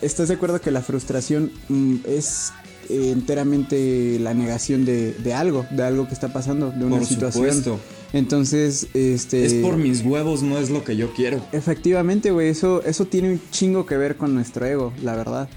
[0.00, 2.52] ¿estás de acuerdo que la frustración mm, es
[2.88, 7.06] eh, enteramente la negación de, de algo, de algo que está pasando, de una Por
[7.06, 7.54] situación?
[7.54, 7.78] supuesto.
[8.12, 9.44] Entonces, este...
[9.44, 11.40] Es por mis huevos, no es lo que yo quiero.
[11.52, 15.48] Efectivamente, güey, eso, eso tiene un chingo que ver con nuestro ego, la verdad.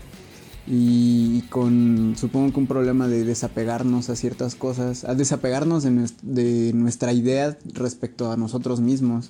[0.67, 6.73] Y con, supongo que un problema de desapegarnos a ciertas cosas, a desapegarnos de, de
[6.73, 9.29] nuestra idea respecto a nosotros mismos.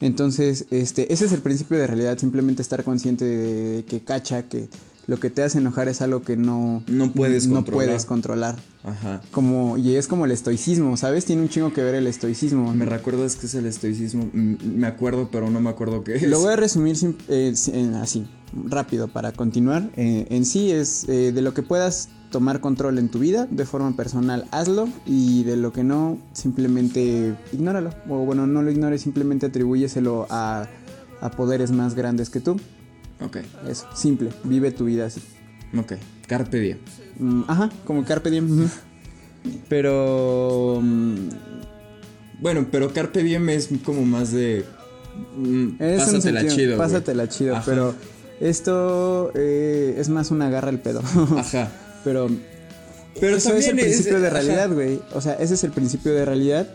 [0.00, 4.68] Entonces, este, ese es el principio de realidad, simplemente estar consciente de que cacha, que
[5.06, 7.86] lo que te hace enojar es algo que no, No puedes no controlar.
[7.86, 8.56] puedes controlar.
[8.82, 9.20] Ajá.
[9.30, 11.24] Como, y es como el estoicismo, ¿sabes?
[11.24, 12.72] Tiene un chingo que ver el estoicismo.
[12.74, 14.30] ¿Me recuerdas que es el estoicismo?
[14.32, 16.22] Me acuerdo, pero no me acuerdo qué es.
[16.24, 16.96] Lo voy a resumir
[17.28, 17.54] eh,
[18.00, 18.26] así,
[18.66, 19.90] rápido, para continuar.
[19.96, 23.64] Eh, en sí es eh, de lo que puedas tomar control en tu vida de
[23.64, 24.88] forma personal, hazlo.
[25.06, 27.90] Y de lo que no, simplemente ignóralo.
[28.08, 30.66] O bueno, no lo ignores, simplemente atribúyeselo a,
[31.20, 32.56] a poderes más grandes que tú.
[33.20, 35.20] Ok, Eso, simple, vive tu vida así.
[35.76, 35.92] ok.
[36.26, 36.78] Carpe diem.
[37.18, 38.68] Mm, ajá, como Carpe Diem.
[39.68, 40.80] Pero...
[40.82, 41.28] mm,
[42.40, 44.64] Bueno, pero Carpe diem es como más de...
[45.36, 46.78] mm, pásatela sentido, chido, güey.
[46.88, 47.62] Pásatela chido, Ajá.
[47.66, 47.94] pero
[48.40, 51.00] esto eh, es más una garra al pedo.
[51.36, 51.70] Ajá.
[52.04, 52.28] Pero,
[53.20, 55.00] Pero eso es el es- principio de realidad, güey.
[55.12, 56.68] O sea, ese es el principio de realidad.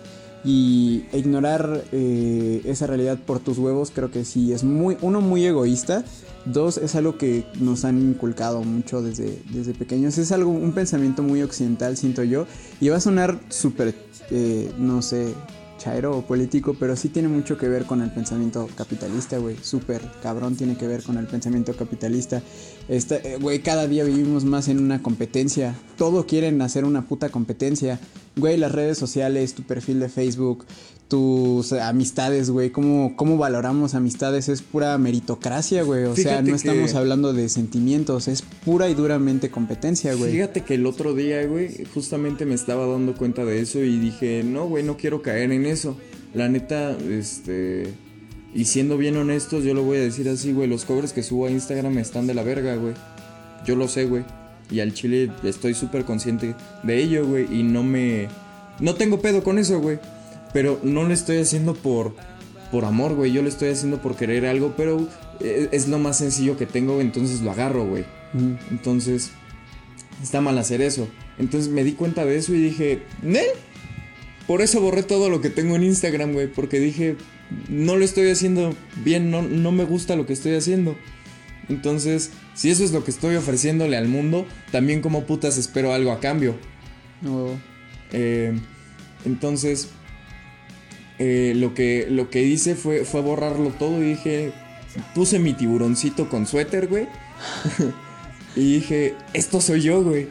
[0.44, 5.46] Y ignorar eh, esa realidad por tus huevos creo que sí es muy, uno, muy
[5.46, 6.04] egoísta.
[6.46, 10.18] Dos, es algo que nos han inculcado mucho desde, desde pequeños.
[10.18, 12.46] Es algo, un pensamiento muy occidental, siento yo.
[12.80, 13.94] Y va a sonar súper,
[14.32, 15.34] eh, no sé,
[15.80, 19.56] chairo o político, pero sí tiene mucho que ver con el pensamiento capitalista, güey.
[19.60, 22.44] Súper cabrón tiene que ver con el pensamiento capitalista.
[22.88, 25.76] Eh, güey, cada día vivimos más en una competencia.
[25.98, 28.00] Todo quieren hacer una puta competencia.
[28.36, 30.66] Güey, las redes sociales, tu perfil de Facebook,
[31.10, 32.70] tus amistades, güey.
[32.70, 34.48] ¿Cómo, ¿Cómo valoramos amistades?
[34.48, 36.06] Es pura meritocracia, güey.
[36.06, 38.28] O sea, no que- estamos hablando de sentimientos.
[38.28, 40.32] Es pura y duramente competencia, güey.
[40.32, 44.44] Fíjate que el otro día, güey, justamente me estaba dando cuenta de eso y dije,
[44.46, 45.98] no, güey, no quiero caer en eso.
[46.34, 47.92] La neta, este...
[48.54, 51.48] Y siendo bien honestos, yo lo voy a decir así, güey, los covers que subo
[51.48, 52.94] a Instagram están de la verga, güey.
[53.66, 54.24] Yo lo sé, güey.
[54.72, 57.46] Y al chile estoy súper consciente de ello, güey.
[57.52, 58.28] Y no me...
[58.80, 60.00] No tengo pedo con eso, güey.
[60.54, 62.16] Pero no lo estoy haciendo por...
[62.72, 63.32] Por amor, güey.
[63.32, 65.08] Yo lo estoy haciendo por querer algo, pero
[65.40, 68.06] eh, es lo más sencillo que tengo, entonces lo agarro, güey.
[68.70, 69.32] Entonces,
[70.22, 71.08] está mal hacer eso.
[71.40, 73.48] Entonces me di cuenta de eso y dije, ¿Nel?
[74.46, 76.48] Por eso borré todo lo que tengo en Instagram, güey.
[76.48, 77.16] Porque dije,
[77.70, 80.96] no lo estoy haciendo bien, no, no me gusta lo que estoy haciendo.
[81.70, 86.12] Entonces, si eso es lo que estoy ofreciéndole al mundo, también como putas espero algo
[86.12, 86.56] a cambio.
[87.22, 87.60] No.
[88.12, 88.60] Eh,
[89.24, 89.90] entonces,
[91.20, 94.52] eh, lo, que, lo que hice fue, fue borrarlo todo y dije,
[95.14, 97.08] puse mi tiburoncito con suéter, güey.
[98.56, 100.28] y dije, esto soy yo, güey.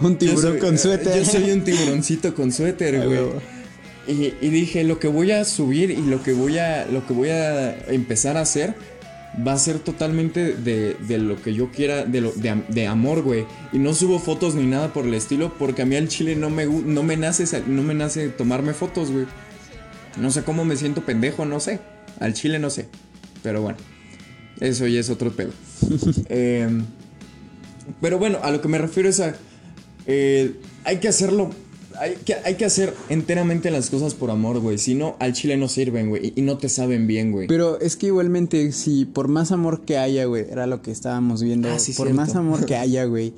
[0.00, 1.16] Un tiburón soy- con suéter.
[1.16, 3.20] Yo soy un tiburoncito con suéter, güey.
[4.08, 7.12] Y, y dije, lo que voy a subir y lo que voy a, lo que
[7.12, 8.74] voy a empezar a hacer
[9.46, 13.22] va a ser totalmente de, de lo que yo quiera, de, lo, de, de amor,
[13.22, 13.46] güey.
[13.72, 16.50] Y no subo fotos ni nada por el estilo porque a mí al chile no
[16.50, 19.26] me, no me, nace, no me nace tomarme fotos, güey.
[20.18, 21.80] No sé cómo me siento pendejo, no sé.
[22.20, 22.86] Al chile no sé.
[23.42, 23.78] Pero bueno,
[24.60, 25.50] eso ya es otro pedo.
[26.28, 26.84] Em,
[28.00, 29.34] pero bueno, a lo que me refiero es a...
[30.06, 31.50] eh, hay que hacerlo...
[32.00, 34.78] Hay que, hay que hacer enteramente las cosas por amor, güey.
[34.78, 36.32] Si no, al chile no sirven, güey.
[36.34, 37.48] Y, y no te saben bien, güey.
[37.48, 41.42] Pero es que igualmente, si por más amor que haya, güey, era lo que estábamos
[41.42, 42.14] viendo, Ah, sí, por cierto.
[42.22, 43.34] más amor que haya, güey,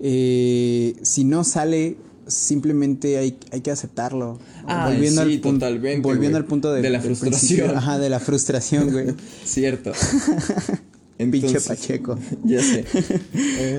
[0.00, 1.96] eh, si no sale,
[2.28, 4.38] simplemente hay, hay que aceptarlo.
[4.66, 7.76] Ah, sí, pun- totalmente, Volviendo al punto de, De la frustración.
[7.76, 9.14] Ajá, de la frustración, güey.
[9.44, 9.92] Cierto.
[11.18, 12.18] Pinche Entonces- Pacheco.
[12.44, 12.84] Ya sé.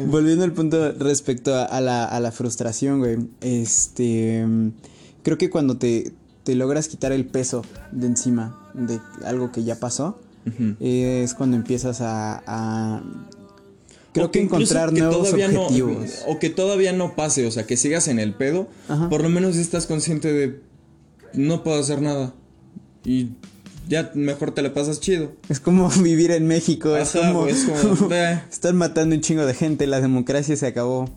[0.08, 3.18] Volviendo al punto respecto a, a la, a la frustración, güey.
[3.42, 4.46] Este.
[5.24, 6.12] Creo que cuando te,
[6.44, 10.20] te logras quitar el peso de encima de algo que ya pasó,
[10.80, 12.42] es cuando empiezas a.
[12.46, 13.04] a-
[14.14, 16.24] creo O que encontrar que nuevos no- objetivos.
[16.28, 18.68] o que todavía no pase, o sea, que sigas en el pedo.
[18.88, 19.10] Ajá.
[19.10, 20.62] Por lo menos estás consciente de.
[21.34, 22.34] No puedo hacer nada.
[23.06, 23.30] Y
[23.88, 25.32] ya mejor te la pasas chido.
[25.50, 26.96] Es como vivir en México.
[26.98, 27.42] es Ajá, como.
[27.42, 28.42] güey, es como, eh.
[28.52, 29.86] Están matando un chingo de gente.
[29.88, 31.10] La democracia se acabó.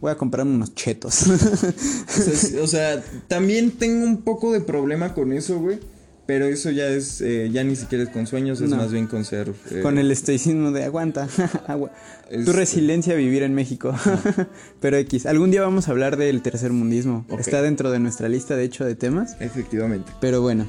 [0.00, 1.22] Voy a comprarme unos chetos.
[1.28, 1.68] O sea,
[2.32, 5.78] es- o sea, también tengo un poco de problema con eso, güey.
[6.24, 8.76] Pero eso ya es, eh, ya ni siquiera es con sueños, es No.
[8.76, 9.52] más bien con ser...
[9.70, 11.28] eh, Con el estoicismo de aguanta.
[11.66, 11.90] agua.
[12.30, 13.92] Este- Tu resiliencia a vivir en México.
[14.80, 15.26] Pero X.
[15.26, 17.26] Algún día vamos a hablar del tercer mundismo.
[17.28, 17.40] Ok.
[17.40, 19.36] Está dentro de nuestra lista, de hecho, de temas.
[19.40, 20.12] Efectivamente.
[20.20, 20.66] Pero bueno.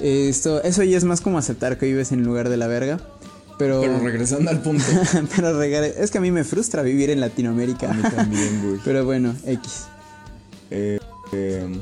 [0.00, 2.98] Esto, eso ya es más como aceptar que vives en lugar de la verga.
[3.58, 3.82] Pero.
[3.82, 4.82] Pero regresando al punto.
[5.36, 7.90] pero es que a mí me frustra vivir en Latinoamérica.
[7.90, 8.80] A mí también, güey.
[8.84, 9.84] Pero bueno, X.
[10.70, 10.98] Eh,
[11.32, 11.78] eh,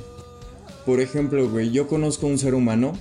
[0.89, 2.95] por ejemplo, güey, yo conozco un ser humano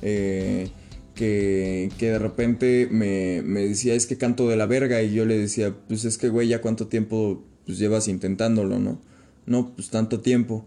[0.00, 0.70] eh,
[1.14, 5.26] que, que de repente me, me decía, es que canto de la verga, y yo
[5.26, 9.02] le decía, pues es que, güey, ya cuánto tiempo pues, llevas intentándolo, ¿no?
[9.44, 10.64] No, pues tanto tiempo.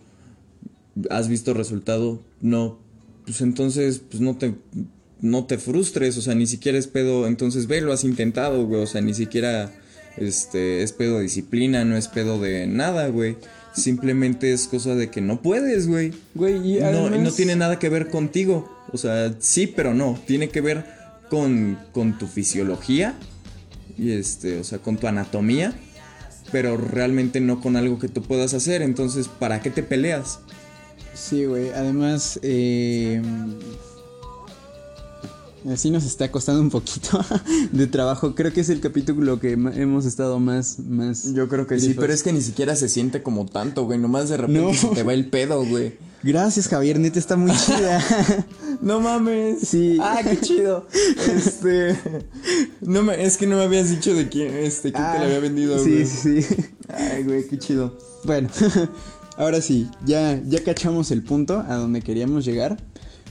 [1.10, 2.22] ¿Has visto resultado?
[2.40, 2.78] No.
[3.26, 4.54] Pues entonces, pues no te,
[5.22, 8.84] no te frustres, o sea, ni siquiera es pedo, entonces ve, lo has intentado, güey,
[8.84, 9.72] o sea, ni siquiera
[10.18, 13.38] este, es pedo de disciplina, no es pedo de nada, güey.
[13.80, 16.14] Simplemente es cosa de que no puedes, güey.
[16.36, 18.70] Güey, y No, además- no tiene nada que ver contigo.
[18.92, 20.20] O sea, sí, pero no.
[20.28, 20.86] Tiene que ver
[21.30, 23.16] con, con tu fisiología.
[23.98, 25.74] Y este, o sea, con tu anatomía.
[26.52, 28.82] Pero realmente no con algo que tú puedas hacer.
[28.82, 30.40] Entonces, ¿para qué te peleas?
[31.14, 31.70] Sí, güey.
[31.70, 33.22] Además, eh,
[35.72, 37.20] así nos está costando un poquito
[37.72, 38.36] de trabajo.
[38.36, 41.34] Creo que es el capítulo que hemos estado más, más.
[41.34, 44.00] Yo creo que sí, pero es que ni siquiera se siente como tanto, güey.
[44.00, 44.74] Nomás de repente No.
[44.74, 45.98] se te va el pedo, güey.
[46.22, 47.00] Gracias, Javier.
[47.00, 48.04] Neta está muy chida.
[48.82, 49.60] No mames.
[49.68, 49.98] Sí.
[50.02, 50.88] Ah, qué chido.
[51.36, 51.98] Este.
[52.80, 55.26] No me, es que no me habías dicho de quién, este, quién te Ah, la
[55.26, 56.06] había vendido, Sí, güey.
[56.06, 56.56] sí, sí.
[56.88, 57.98] Ay, güey, qué chido.
[58.24, 58.48] Bueno,
[59.38, 62.82] ahora sí, ya, ya cachamos el punto a donde queríamos llegar.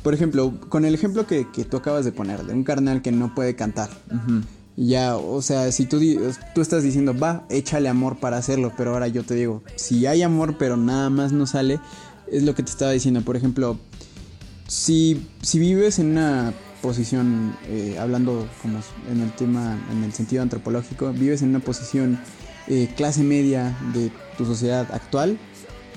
[0.03, 3.13] Por ejemplo, con el ejemplo que, que tú acabas de poner, de un carnal que
[3.13, 3.91] no puede cantar.
[4.77, 6.01] Ya, o sea, si tú,
[6.55, 10.23] tú estás diciendo, va, échale amor para hacerlo, pero ahora yo te digo, si hay
[10.23, 11.81] amor pero nada más no sale,
[12.31, 13.23] es lo que te estaba diciendo.
[13.23, 13.77] Por ejemplo,
[14.69, 18.79] si, si vives en una posición, eh, hablando como
[19.11, 22.21] en el tema, en el sentido antropológico, vives en una posición
[22.69, 25.39] eh, clase media de tu sociedad actual,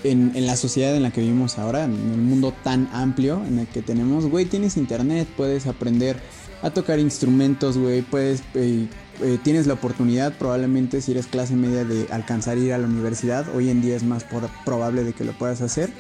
[0.04, 3.60] en, en la sociedad en la que vivimos ahora, en el mundo tan amplio en
[3.60, 6.18] el que tenemos, güey, tienes internet, puedes aprender
[6.64, 8.88] a tocar instrumentos, güey, puedes, eh,
[9.22, 13.46] eh, tienes la oportunidad probablemente si eres clase media de alcanzar ir a la universidad,
[13.56, 15.92] hoy en día es más por- probable de que lo puedas hacer.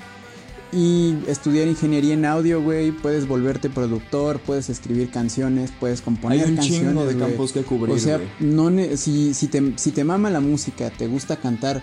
[0.74, 6.50] Y estudiar ingeniería en audio, güey, puedes volverte productor, puedes escribir canciones, puedes componer Hay
[6.50, 10.06] un canciones, chingo de campos que cubrir, O sea, no si, si, te, si te
[10.06, 11.82] mama la música, te gusta cantar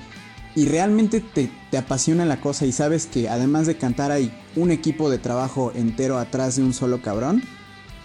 [0.59, 4.73] y realmente te, te apasiona la cosa y sabes que además de cantar hay un
[4.73, 7.45] equipo de trabajo entero atrás de un solo cabrón,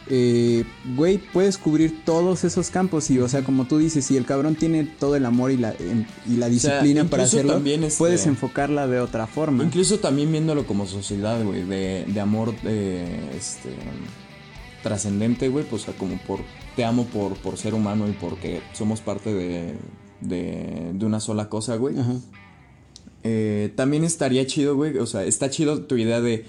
[0.07, 0.63] eh,
[0.95, 4.53] güey, puedes cubrir todos esos campos y, o sea, como tú dices, si el cabrón
[4.53, 5.73] tiene todo el amor y la,
[6.29, 9.63] y la disciplina para hacerlo, también, este, puedes enfocarla de otra forma.
[9.63, 13.71] Incluso también viéndolo como sociedad, güey, de, de amor eh, este,
[14.83, 16.41] trascendente, güey, pues o sea, como por
[16.75, 19.75] te amo por, por ser humano y porque somos parte de,
[20.21, 21.97] de, de una sola cosa, güey.
[21.97, 22.13] Ajá.
[23.23, 26.45] Eh, también estaría chido, güey, o sea, está chido tu idea de,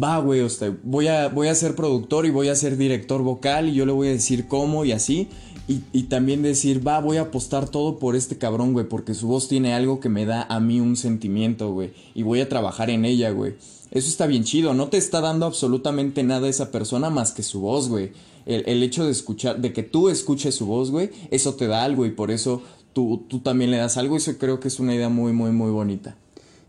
[0.00, 3.22] va, güey, o sea, voy a, voy a ser productor y voy a ser director
[3.22, 5.28] vocal y yo le voy a decir cómo y así.
[5.66, 9.48] Y, también decir, va, voy a apostar todo por este cabrón, güey, porque su voz
[9.48, 13.06] tiene algo que me da a mí un sentimiento, güey, y voy a trabajar en
[13.06, 13.54] ella, güey.
[13.90, 17.60] Eso está bien chido, no te está dando absolutamente nada esa persona más que su
[17.60, 18.12] voz, güey.
[18.44, 21.82] El, el hecho de escuchar, de que tú escuches su voz, güey, eso te da
[21.82, 22.60] algo y por eso
[22.94, 24.16] tú, tú también le das algo.
[24.16, 26.16] Eso creo que es una idea muy, muy, muy bonita.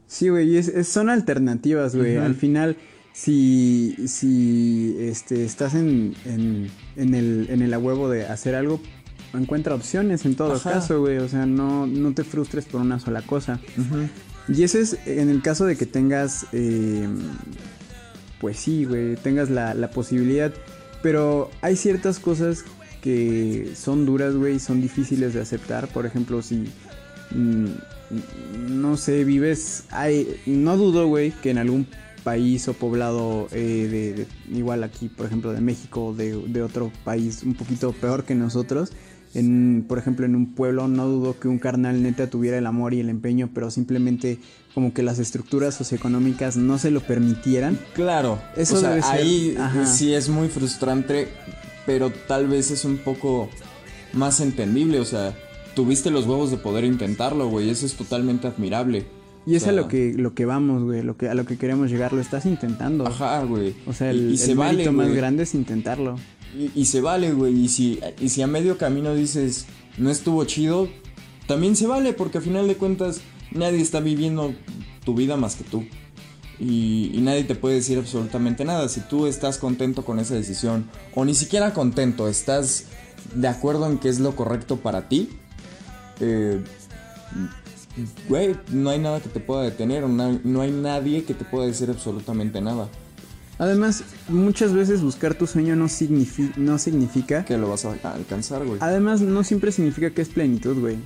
[0.07, 2.17] Sí, güey, y es, es- son alternativas, güey.
[2.17, 2.75] Al final,
[3.13, 8.79] si, si este, estás en, en, en el, en el a huevo de hacer algo,
[9.33, 10.73] encuentra opciones en todo Ajá.
[10.73, 11.17] caso, güey.
[11.17, 13.59] O sea, no, no te frustres por una sola cosa.
[14.47, 17.07] Y ese es en el caso de que tengas, eh,
[18.39, 20.53] pues sí, güey, tengas la, la posibilidad.
[21.01, 22.63] Pero hay ciertas cosas
[23.05, 25.87] que son duras, güey, son difíciles de aceptar.
[25.89, 26.65] Por ejemplo, si,
[27.35, 27.65] mm,
[28.67, 31.85] no sé, vives, hay, no dudo, güey, que en algún
[32.23, 36.61] país o poblado eh, de, de- igual aquí, por ejemplo, de México o de, de
[36.63, 38.91] otro país un poquito peor que nosotros,
[39.35, 42.95] en, por ejemplo, en un pueblo, no dudo que un carnal neta tuviera el amor
[42.95, 44.39] y el empeño, pero simplemente
[44.73, 47.77] como que las estructuras socioeconómicas no se lo permitieran.
[47.93, 49.85] Claro, Eso o sea, debe ser- ahí ajá.
[49.85, 51.27] sí es muy frustrante,
[51.85, 53.49] pero tal vez es un poco
[54.13, 55.35] más entendible, o sea,
[55.75, 59.05] tuviste los huevos de poder intentarlo, güey, eso es totalmente admirable.
[59.45, 61.45] Y es O sea, a lo que, lo que vamos, güey, lo que, a lo
[61.45, 63.05] que queremos llegar, lo estás intentando.
[63.05, 63.75] Ajá, güey.
[63.85, 66.15] O sea, Y- el, y, se el vale, mérito más grande es intentarlo.
[66.57, 67.53] Y, y se vale, güey.
[67.53, 69.67] Y si, y si a medio camino dices,
[69.99, 70.87] no estuvo chido,
[71.45, 73.21] también se vale, porque a final de cuentas
[73.51, 74.55] nadie está viviendo
[75.03, 75.85] tu vida más que tú.
[76.59, 78.87] Y, y nadie te puede decir absolutamente nada.
[78.89, 82.85] Si tú estás contento con esa decisión, o ni siquiera contento, estás
[83.33, 85.29] de acuerdo en que es lo correcto para ti,
[86.21, 86.61] eh,
[88.29, 91.89] güey, no hay nada que te pueda detener, no hay nadie que te pueda decir
[91.89, 92.87] absolutamente nada.
[93.57, 97.45] Además, muchas veces buscar tu sueño no, signifi- no significa...
[97.45, 98.79] Que lo vas a alcanzar, güey.
[98.81, 100.97] Además, no siempre significa que es plenitud, güey.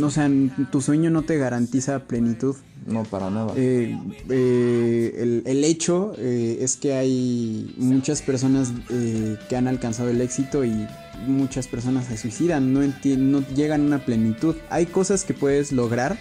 [0.00, 0.30] O sea,
[0.70, 2.56] tu sueño no te garantiza plenitud.
[2.86, 3.52] No, para nada.
[3.56, 10.10] Eh, eh, el, el, hecho eh, es que hay muchas personas eh, que han alcanzado
[10.10, 10.86] el éxito y
[11.26, 14.54] muchas personas se suicidan, no, no llegan a una plenitud.
[14.70, 16.16] Hay cosas que puedes lograr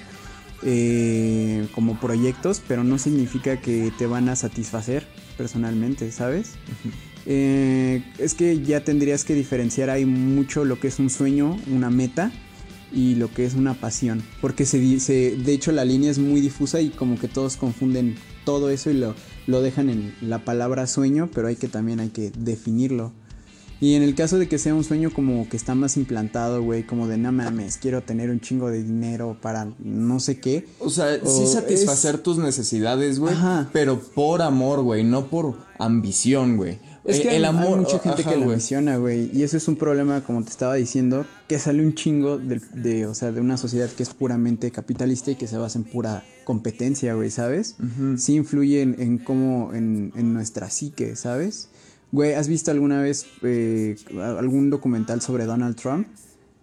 [0.63, 5.05] eh, como proyectos, pero no significa que te van a satisfacer
[5.37, 6.53] personalmente, ¿sabes?
[7.27, 11.89] Eh, es que ya tendrías que diferenciar hay mucho lo que es un sueño, una
[11.89, 12.31] meta
[12.91, 14.23] y lo que es una pasión.
[14.41, 18.15] Porque se, dice, de hecho la línea es muy difusa y como que todos confunden
[18.45, 19.15] todo eso y lo,
[19.47, 23.13] lo dejan en la palabra sueño, pero hay que también hay que definirlo.
[23.81, 26.83] Y en el caso de que sea un sueño como que está más implantado, güey,
[26.83, 30.65] como de no mames, quiero tener un chingo de dinero para no sé qué.
[30.79, 33.35] O sea, sí satisfacer tus necesidades, güey,
[33.73, 36.79] pero por amor, güey, no por ambición, güey.
[37.05, 39.75] Es que el amor, hay mucha gente que lo menciona, güey, y eso es un
[39.75, 43.57] problema, como te estaba diciendo, que sale un chingo de, de, o sea, de una
[43.57, 47.75] sociedad que es puramente capitalista y que se basa en pura competencia, güey, ¿sabes?
[48.17, 51.69] Sí influye en, en cómo, en, en nuestra psique, ¿sabes?
[52.11, 56.07] Güey, ¿has visto alguna vez eh, algún documental sobre Donald Trump?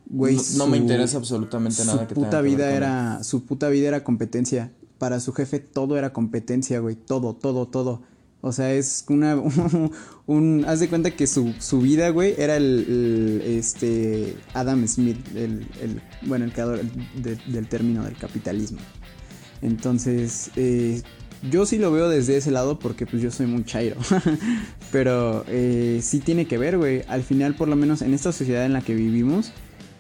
[0.07, 4.05] Güey, no, no me interesa absolutamente nada que puta vida era Su puta vida era
[4.05, 4.73] competencia.
[4.99, 6.97] Para su jefe todo era competencia, güey.
[6.97, 8.03] Todo, todo, todo.
[8.43, 9.37] O sea, es una.
[10.27, 14.37] Un, haz de cuenta que su, su vida, güey, era el, Este.
[14.53, 15.67] Adam Smith, el.
[15.81, 16.81] el bueno, el creador
[17.15, 18.79] del término del capitalismo.
[19.63, 21.03] Entonces, eh,
[21.51, 23.97] yo sí lo veo desde ese lado porque pues yo soy muy chairo.
[24.93, 27.03] Pero eh, sí tiene que ver, güey.
[27.09, 29.53] Al final, por lo menos en esta sociedad en la que vivimos,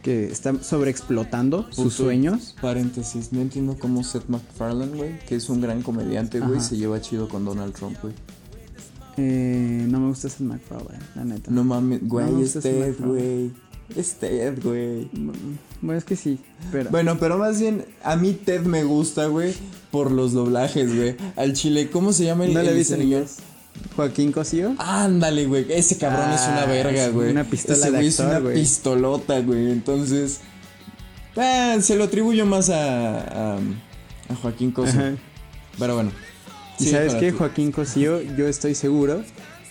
[0.03, 2.57] que está sobreexplotando sus sueños.
[2.61, 7.01] Paréntesis, no entiendo cómo Seth MacFarlane, güey, que es un gran comediante, güey, se lleva
[7.01, 8.15] chido con Donald Trump, güey.
[9.17, 11.51] Eh, no me gusta Seth MacFarlane, la neta.
[11.51, 13.51] No mames, güey, no este, güey.
[13.97, 15.11] Es Ted, güey.
[15.83, 16.39] Bueno, es que sí,
[16.71, 16.91] pero...
[16.91, 19.55] Bueno, pero más bien, a mí Ted me gusta, güey,
[19.91, 21.17] por los doblajes, güey.
[21.37, 23.27] Al chile, ¿cómo se llama el, ¿No le viste en
[23.95, 24.75] Joaquín Cosío.
[24.79, 25.67] Ándale, güey.
[25.71, 27.31] Ese cabrón es una ah, verga, güey.
[27.31, 29.71] Una pistola de es una pistolota, güey.
[29.71, 30.41] Entonces,
[31.37, 33.59] eh, se lo atribuyo más a, a,
[34.41, 35.17] Joaquín Cosío.
[35.79, 36.13] Pero bueno.
[36.79, 37.33] ¿Y sabes qué?
[37.33, 39.23] Joaquín Cosío, yo estoy seguro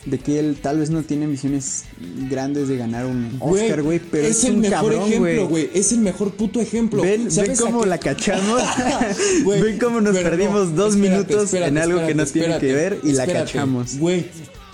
[0.06, 1.86] de que él tal vez no tiene ambiciones
[2.30, 5.70] grandes de ganar un Oscar, güey, pero es, el mejor ejemplo, güey.
[5.74, 7.04] Es el mejor puto ejemplo.
[7.04, 8.62] Ven, ven cómo la cachamos.
[9.46, 13.28] ven cómo nos perdimos dos minutos en algo que no tiene que ver y la
[13.28, 13.98] cachamos.
[13.98, 14.26] Güey,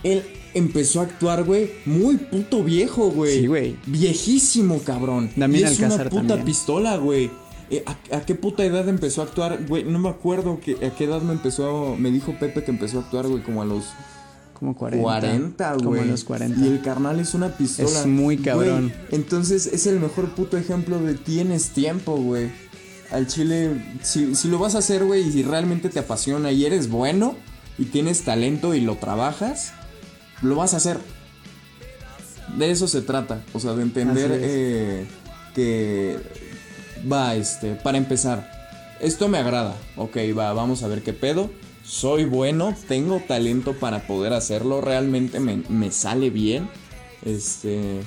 [0.04, 3.42] él empezó a actuar, güey, muy puto viejo, güey.
[3.42, 3.76] Sí, güey.
[3.86, 5.30] Viejísimo, cabrón.
[5.38, 7.30] También y es una puta pistola, güey.
[7.70, 9.60] Eh, ¿a, qué puta edad empezó a actuar?
[9.68, 11.96] Güey, no me acuerdo que, a qué edad me empezó.
[11.98, 13.88] Me dijo Pepe que empezó a actuar, güey, como a los
[14.58, 15.04] como 40.
[15.04, 15.84] 40, güey.
[15.84, 16.60] Como los 40.
[16.60, 17.89] Y el carnal es una pistola.
[17.89, 18.91] Es muy cabrón.
[19.12, 22.50] entonces es el mejor puto ejemplo de tienes tiempo, güey.
[23.12, 26.65] Al chile, si, si lo vas a hacer, güey, y si realmente te apasiona y
[26.65, 27.36] eres bueno
[27.78, 29.74] y tienes talento y lo trabajas,
[30.41, 30.98] lo vas a hacer.
[32.58, 33.43] De eso se trata.
[33.54, 35.08] O sea, de entender eh,
[35.54, 36.17] que
[37.10, 38.52] va, este, para empezar,
[39.00, 39.76] esto me agrada.
[39.96, 41.50] Ok, va, vamos a ver qué pedo
[41.88, 46.69] soy bueno, tengo talento para poder hacerlo, realmente me, sale bien.
[47.23, 48.02] Este.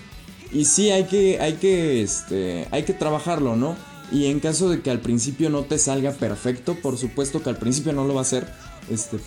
[0.52, 3.76] Y sí, hay que, hay que, este, hay que trabajarlo, ¿no?
[4.12, 7.56] Y en caso de que al principio no te salga perfecto, por supuesto que al
[7.56, 8.52] principio no lo va a hacer,
[8.90, 9.18] este,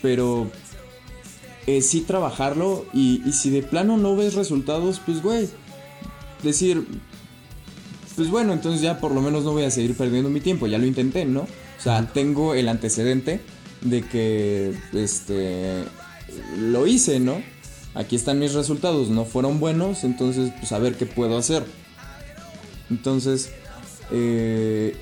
[0.00, 0.48] pero
[1.66, 5.48] eh, sí trabajarlo y si de plano no ves resultados, pues güey,
[6.42, 6.86] decir,
[8.16, 10.78] pues bueno, entonces ya por lo menos no voy a seguir perdiendo mi tiempo, ya
[10.78, 11.40] lo intenté, ¿no?
[11.40, 13.40] O sea, tengo el antecedente
[13.82, 15.84] de que este
[16.56, 17.42] lo hice, ¿no?
[17.94, 21.64] Aquí están mis resultados, no fueron buenos, entonces pues a ver qué puedo hacer.
[22.90, 23.50] Entonces,
[24.10, 24.96] eh,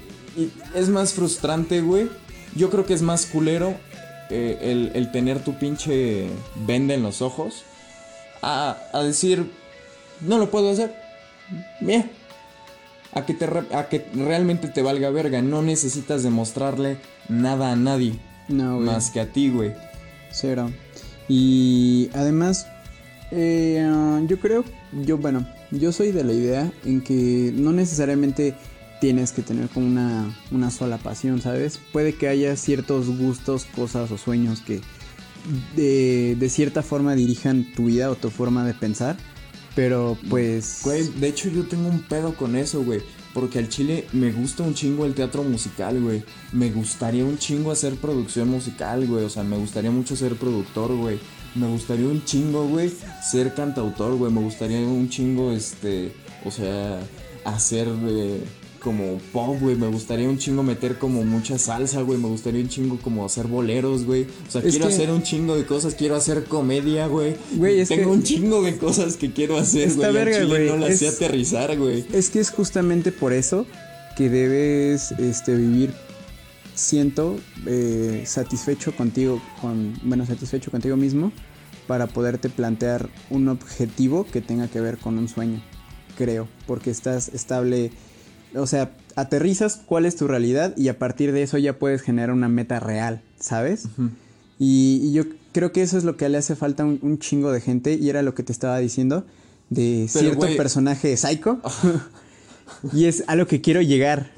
[0.74, 2.08] es más frustrante, güey.
[2.54, 3.74] Yo creo que es más culero
[4.30, 6.28] eh, el, tener tu pinche
[6.66, 7.64] venda en los ojos
[8.42, 9.50] a, decir,
[10.20, 10.94] no lo puedo hacer.
[13.12, 15.42] A que, te, a que realmente te valga verga.
[15.42, 18.18] No necesitas demostrarle nada a nadie.
[18.48, 19.72] No, Más que a ti, güey.
[20.30, 20.70] Cero.
[21.28, 22.66] Y además,
[23.30, 23.85] eh,
[24.28, 28.54] yo creo, yo, bueno, yo soy de la idea en que no necesariamente
[29.00, 31.78] tienes que tener como una, una sola pasión, ¿sabes?
[31.92, 34.80] Puede que haya ciertos gustos, cosas o sueños que
[35.74, 39.16] de, de cierta forma dirijan tu vida o tu forma de pensar.
[39.74, 40.80] Pero pues.
[40.82, 43.03] Güey, de hecho yo tengo un pedo con eso, güey.
[43.37, 46.22] Porque al chile me gusta un chingo el teatro musical, güey.
[46.53, 49.26] Me gustaría un chingo hacer producción musical, güey.
[49.26, 51.18] O sea, me gustaría mucho ser productor, güey.
[51.55, 52.91] Me gustaría un chingo, güey,
[53.22, 54.32] ser cantautor, güey.
[54.32, 56.14] Me gustaría un chingo, este,
[56.47, 56.99] o sea,
[57.45, 58.43] hacer, eh,
[58.87, 59.74] como pop, güey.
[59.74, 62.20] Me gustaría un chingo meter como mucha salsa, güey.
[62.20, 64.22] Me gustaría un chingo como hacer boleros, güey.
[64.47, 65.97] O sea, Es quiero que- hacer un chingo de cosas.
[65.97, 67.34] Quiero hacer comedia, güey.
[67.57, 70.12] Güey, es Tengo que- un chingo de cosas que quiero hacer, güey.
[70.12, 70.66] verga, chile güey.
[70.68, 72.05] No las sé aterrizar, güey.
[72.12, 73.66] Es que es justamente por eso
[74.16, 75.93] que debes este, vivir,
[76.74, 81.32] siento, eh, satisfecho contigo, con, bueno, satisfecho contigo mismo
[81.87, 85.62] para poderte plantear un objetivo que tenga que ver con un sueño,
[86.16, 87.91] creo, porque estás estable,
[88.57, 92.32] o sea, aterrizas cuál es tu realidad y a partir de eso ya puedes generar
[92.32, 93.88] una meta real, ¿sabes?
[94.59, 97.18] Y, y yo creo que eso es lo que le hace falta a un, un
[97.18, 99.24] chingo de gente y era lo que te estaba diciendo
[99.70, 101.61] de Pero, cierto personaje psycho.
[102.92, 104.30] y es a lo que quiero llegar.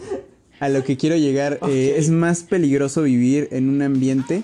[0.61, 1.59] A lo que quiero llegar.
[1.69, 4.43] eh, es más peligroso vivir en un ambiente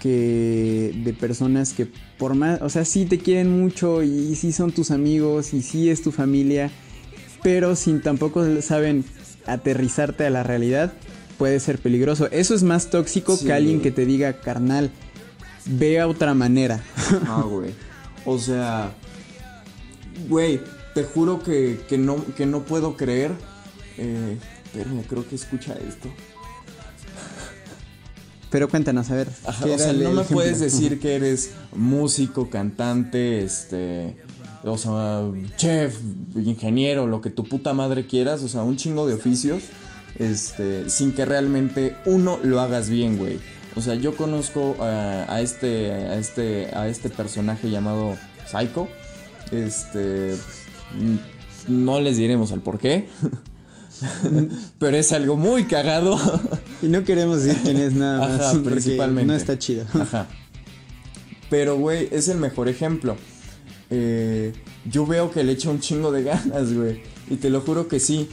[0.00, 1.88] que de personas que
[2.18, 5.90] por más, o sea, sí te quieren mucho y sí son tus amigos y sí
[5.90, 6.70] es tu familia,
[7.42, 9.04] pero sin tampoco saben
[9.46, 10.92] aterrizarte a la realidad,
[11.38, 12.28] puede ser peligroso.
[12.30, 14.90] Eso es más tóxico Sí, que alguien que te diga, carnal,
[15.66, 16.82] ve a otra manera.
[17.26, 17.72] Ah, güey.
[18.24, 18.92] O sea,
[20.28, 20.60] güey,
[20.94, 23.32] te juro que, que, no, que no puedo creer.
[23.96, 26.08] Eh, espérame, creo que escucha esto.
[28.50, 29.28] Pero cuéntanos, a ver.
[29.46, 30.24] Ajá, ¿qué o sea, no me ejemplo?
[30.36, 34.16] puedes decir que eres músico, cantante, este,
[34.72, 35.22] o sea,
[35.56, 35.98] chef,
[36.36, 39.64] ingeniero, lo que tu puta madre quieras, o sea, un chingo de oficios,
[40.18, 43.38] este, sin que realmente uno lo hagas bien, güey.
[43.76, 48.16] O sea, yo conozco a, a este, a este, a este personaje llamado
[48.50, 48.88] Psycho,
[49.52, 50.34] este,
[50.98, 51.16] mm,
[51.68, 53.08] no les diremos el por qué.
[54.78, 56.18] Pero es algo muy cagado.
[56.82, 58.40] Y no queremos decir quién es nada más.
[58.40, 59.26] Ajá, principalmente.
[59.26, 59.84] No está chido.
[59.92, 60.26] Ajá.
[61.50, 63.16] Pero, güey, es el mejor ejemplo.
[63.90, 64.52] Eh,
[64.90, 67.00] yo veo que le echa un chingo de ganas, güey.
[67.30, 68.28] Y te lo juro que sí.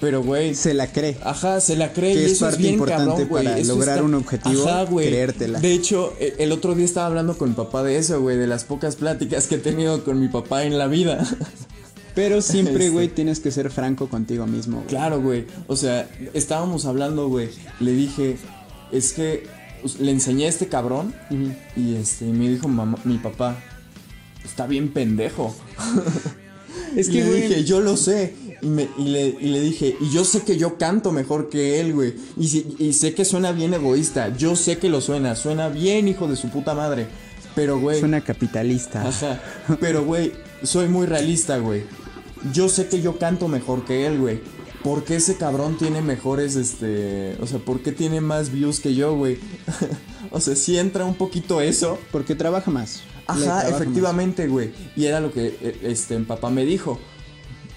[0.00, 0.54] Pero, güey.
[0.54, 1.16] Se la cree.
[1.24, 3.74] Ajá, se la cree Que y es eso parte es bien importante cabrón, para Eso
[3.74, 5.08] lograr un objetivo, güey.
[5.08, 5.58] creértela.
[5.60, 8.46] De hecho, e- el otro día estaba hablando con mi papá de eso, güey, de
[8.46, 11.26] las pocas pláticas que he tenido con mi papá en la vida.
[12.14, 12.90] Pero siempre, Este.
[12.90, 14.84] güey, tienes que ser franco contigo mismo.
[14.88, 15.46] Claro, güey.
[15.66, 17.48] O sea, estábamos hablando, güey.
[17.80, 18.36] Le dije,
[18.92, 19.46] es que
[20.00, 21.52] le enseñé a este cabrón Ujú.
[21.76, 23.56] y este me dijo mamá- mi papá,
[24.48, 25.54] está bien pendejo.
[26.96, 28.34] Es que, le güey, dije, yo lo sé.
[28.62, 31.80] Y, me- y le, y le dije, y yo sé que yo canto mejor que
[31.80, 32.14] él, güey.
[32.38, 34.34] Y, si- y sé que suena bien egoísta.
[34.36, 35.36] Yo sé que lo suena.
[35.36, 37.06] Suena bien, hijo de su puta madre.
[37.54, 38.00] Pero, güey.
[38.00, 39.06] suena capitalista.
[39.06, 39.40] Ajá.
[39.80, 40.32] Pero, güey,
[40.62, 41.82] soy muy realista, güey.
[42.52, 44.40] Yo sé que yo canto mejor que él, güey.
[44.82, 47.36] ¿Por qué ese cabrón tiene mejores, este...
[47.40, 49.38] O sea, ¿por qué tiene más views que yo, güey?
[50.30, 51.98] o sea, sí entra un poquito eso.
[52.12, 53.02] Porque trabaja más.
[53.28, 54.72] Ajá, efectivamente, güey.
[54.96, 56.98] Y era lo que, eh, este, mi papá me dijo.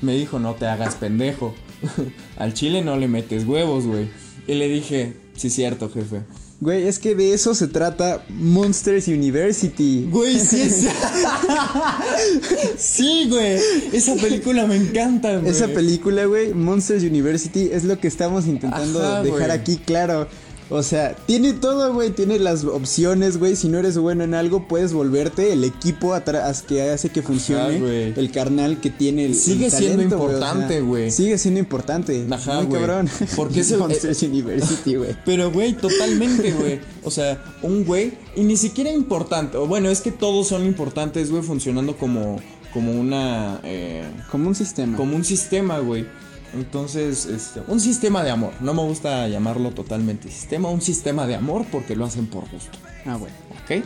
[0.01, 1.53] Me dijo, no te hagas pendejo.
[2.37, 4.09] Al chile no le metes huevos, güey.
[4.47, 6.21] Y le dije, sí, cierto, jefe.
[6.61, 10.07] Güey, es que de eso se trata Monsters University.
[10.09, 10.85] Güey, sí es.
[12.77, 13.59] sí, güey.
[13.91, 15.51] Esa película me encanta, güey.
[15.51, 19.51] Esa película, güey, Monsters University, es lo que estamos intentando Ajá, dejar güey.
[19.51, 20.27] aquí claro.
[20.73, 23.57] O sea, tiene todo, güey, tiene las opciones, güey.
[23.57, 28.13] Si no eres bueno en algo, puedes volverte el equipo atrás que hace que funcione
[28.15, 31.11] el carnal que tiene el Sigue el siendo talento, güey, o importante, sea, güey.
[31.11, 32.25] Sigue siendo importante.
[32.31, 32.81] Ajá, Muy güey.
[32.81, 33.09] cabrón.
[33.35, 35.13] Porque es el- Monsters University, güey.
[35.25, 36.79] Pero, güey, totalmente, güey.
[37.03, 39.57] O sea, un güey, y ni siquiera importante.
[39.57, 42.39] O bueno, es que todos son importantes, güey, funcionando como,
[42.73, 43.59] como una.
[43.63, 44.95] eh, Como un sistema.
[44.95, 46.05] como un sistema, güey.
[46.53, 48.53] Entonces, este, un sistema de amor.
[48.59, 52.77] No me gusta llamarlo totalmente sistema, un sistema de amor porque lo hacen por gusto.
[53.05, 53.31] Ah, güey.
[53.63, 53.85] ¿Ok?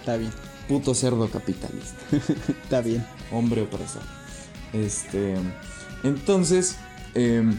[0.00, 0.32] Está bien.
[0.68, 1.96] Puto cerdo capitalista.
[2.62, 3.04] Está bien.
[3.32, 4.02] hombre opresor.
[4.72, 5.34] Este.
[6.02, 6.76] Entonces.
[7.14, 7.58] em,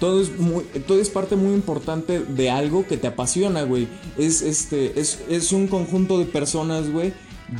[0.00, 3.88] todo es, muy, todo es parte muy importante de algo que te apasiona, güey.
[4.18, 7.12] Es, este, es, es un conjunto de personas, güey,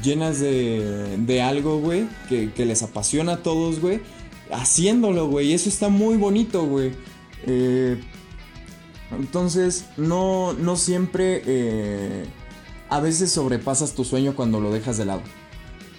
[0.03, 4.01] llenas de, de algo, güey, que, que les apasiona a todos, güey,
[4.51, 5.53] haciéndolo, güey.
[5.53, 6.93] Eso está muy bonito, güey.
[7.47, 8.01] Eh,
[9.19, 11.43] entonces, no, no siempre...
[11.47, 12.25] eh,
[12.91, 15.23] a veces sobrepasas tu sueño cuando lo dejas de lado.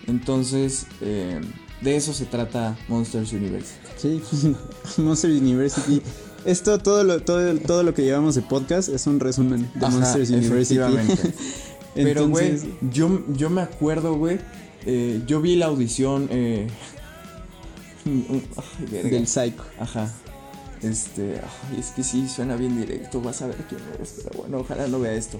[0.07, 1.41] Entonces, eh,
[1.81, 3.79] de eso se trata Monsters University.
[3.97, 4.21] Sí,
[5.01, 6.01] Monsters University.
[6.45, 9.95] Esto, todo lo, todo, todo lo que llevamos de podcast es un resumen de Ajá,
[9.97, 10.75] Monsters University.
[10.79, 11.33] efectivamente.
[11.95, 14.39] Pero, güey, Entonces, yo, yo me acuerdo, güey.
[14.85, 16.27] eh, yo vi la audición.
[16.29, 16.67] Eh,
[18.05, 19.09] ay, verga.
[19.09, 19.63] del Psycho.
[19.79, 20.11] Ajá.
[20.81, 21.41] Este.
[21.41, 23.21] ay, es que sí, suena bien directo.
[23.21, 24.15] Vas a ver quién eres.
[24.23, 25.39] Pero bueno, ojalá no vea esto.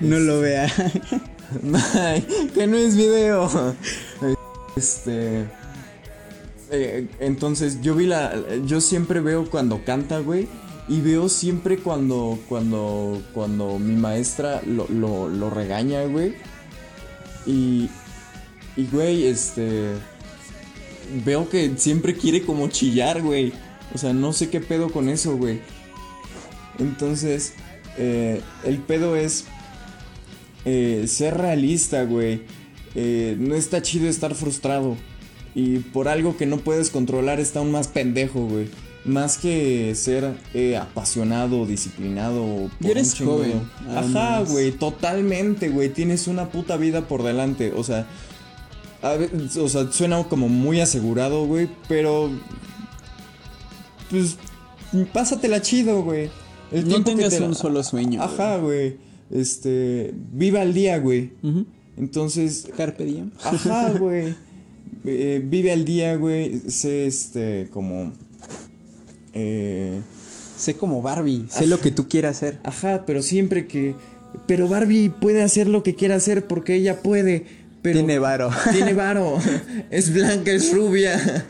[0.00, 0.66] No lo vea.
[1.94, 3.50] Ay, que no es video.
[4.76, 5.44] Este.
[6.70, 8.34] eh, entonces yo vi la.
[8.64, 10.48] Yo siempre veo cuando canta, güey.
[10.88, 12.38] Y veo siempre cuando.
[12.48, 13.22] Cuando.
[13.34, 16.34] Cuando mi maestra lo, lo, lo regaña, güey.
[17.46, 17.90] Y.
[18.76, 19.92] Y, güey, este.
[21.24, 23.52] Veo que siempre quiere como chillar, güey.
[23.94, 25.60] O sea, no sé qué pedo con eso, güey.
[26.78, 27.52] Entonces,
[27.96, 29.44] eh, el pedo es
[30.64, 32.42] eh, ser realista, güey.
[32.94, 34.96] Eh, no está chido estar frustrado.
[35.54, 38.68] Y por algo que no puedes controlar está aún más pendejo, güey.
[39.04, 40.34] Más que ser
[40.80, 42.70] apasionado, disciplinado.
[42.80, 45.90] Y eres joven, Ajá, güey, totalmente, güey.
[45.90, 47.72] Tienes una puta vida por delante.
[47.76, 48.06] O sea,
[49.04, 49.18] a
[49.60, 51.68] o sea, suena como muy asegurado, güey.
[51.88, 52.30] Pero.
[54.10, 54.36] Pues.
[55.12, 56.30] Pásatela chido, güey.
[56.70, 58.22] El No tiempo que tengas te- un solo sueño.
[58.22, 58.96] Ajá, güey.
[59.30, 60.14] Este.
[60.32, 61.32] Viva el día, güey.
[61.96, 62.68] Entonces.
[62.76, 63.30] Carpe diem.
[63.42, 64.34] Ajá, güey.
[65.04, 66.60] Eh, vive al día, güey.
[66.68, 67.68] Sé este.
[67.72, 68.12] Como.
[69.32, 70.00] Eh.
[70.56, 72.60] Sé como Barbie, sé lo que tú quieras hacer.
[72.62, 73.96] Ajá, pero siempre que.
[74.46, 77.44] Pero Barbie puede hacer lo que quiera hacer porque ella puede.
[77.84, 78.50] Pero Tiene varo.
[78.72, 79.38] Tiene varo.
[79.90, 81.44] Es blanca, es rubia.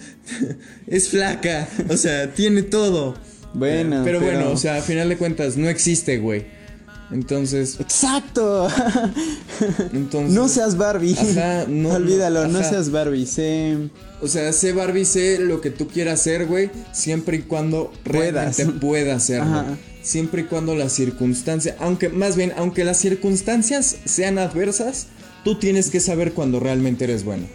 [0.88, 1.68] Es flaca.
[1.88, 3.14] O sea, tiene todo.
[3.54, 6.44] Bueno, pero, pero- bueno, o sea, a final de cuentas, no existe, güey.
[7.12, 7.76] Entonces.
[7.78, 8.66] Exacto.
[9.92, 10.32] Entonces.
[10.34, 11.14] No seas Barbie.
[11.16, 13.26] Ajá, no, Olvídalo, no seas Barbie.
[13.26, 13.76] Sé.
[14.20, 18.56] O sea, sé Barbie, sé lo que tú quieras hacer, güey, siempre y cuando Puedas.
[18.56, 19.64] realmente puedas hacerlo.
[20.02, 25.06] Siempre y cuando las circunstancias, aunque más bien, aunque las circunstancias sean adversas,
[25.44, 27.46] tú tienes que saber cuando realmente eres bueno.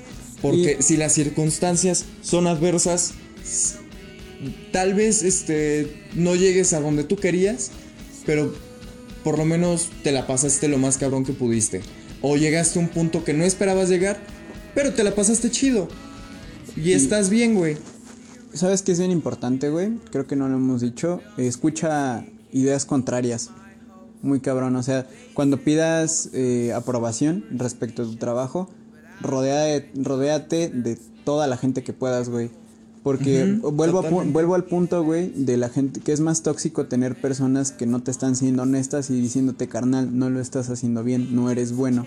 [0.42, 3.14] Porque Y- si las circunstancias son adversas,
[4.72, 7.72] tal vez este no llegues a donde tú querías,
[8.26, 8.54] pero
[9.24, 11.82] por lo menos te la pasaste lo más cabrón que pudiste.
[12.22, 14.20] O llegaste a un punto que no esperabas llegar,
[14.76, 15.88] pero te la pasaste chido.
[16.78, 17.78] Y estás bien, güey.
[18.54, 19.92] ¿Sabes qué es bien importante, güey?
[20.12, 21.22] Creo que no lo hemos dicho.
[21.38, 23.52] Escucha ideas contrarias.
[24.22, 24.76] Muy cabrón.
[24.76, 28.70] O sea, cuando pidas eh, aprobación respecto a tu trabajo,
[29.22, 32.50] rodea de- rodéate de toda la gente que puedas, güey.
[33.02, 34.02] Porque vuelvo, a
[34.34, 38.04] vuelvo al punto, güey, de la gente que es más tóxico tener personas que no
[38.04, 42.06] te están siendo honestas y diciéndote, carnal, no lo estás haciendo bien, no eres bueno.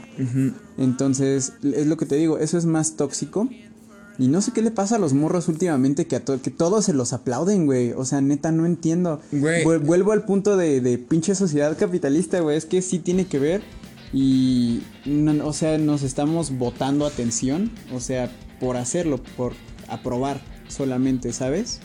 [0.79, 3.49] Entonces, es lo que te digo, eso es más tóxico.
[4.19, 6.85] Y no sé qué le pasa a los morros últimamente que a to- que todos
[6.85, 7.93] se los aplauden, güey.
[7.93, 9.21] O sea, neta, no entiendo.
[9.33, 9.65] Güey.
[9.65, 12.57] Vuel- Vuelvo al punto de, de pinche sociedad capitalista, güey.
[12.57, 13.63] Es que sí tiene que ver.
[14.13, 17.71] Y, no- o sea, nos estamos botando atención.
[17.95, 19.55] O sea, por hacerlo, por
[19.89, 21.81] aprobar solamente, ¿sabes?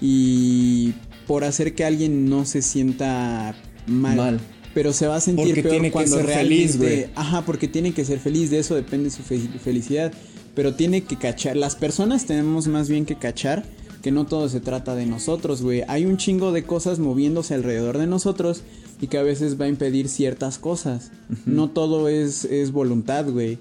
[0.00, 0.94] Y
[1.26, 3.54] por hacer que alguien no se sienta
[3.86, 4.16] mal.
[4.16, 4.40] Mal.
[4.74, 6.56] Pero se va a sentir Porque peor tiene que cuando ser realmente...
[6.56, 7.06] feliz, güey.
[7.16, 10.12] Ajá, porque tiene que ser feliz, de eso depende su fe- felicidad.
[10.58, 13.62] Pero tiene que cachar, las personas tenemos más bien que cachar
[14.02, 15.84] que no todo se trata de nosotros, güey.
[15.86, 18.62] Hay un chingo de cosas moviéndose alrededor de nosotros
[19.00, 21.12] y que a veces va a impedir ciertas cosas.
[21.46, 23.58] No todo es, es voluntad, güey.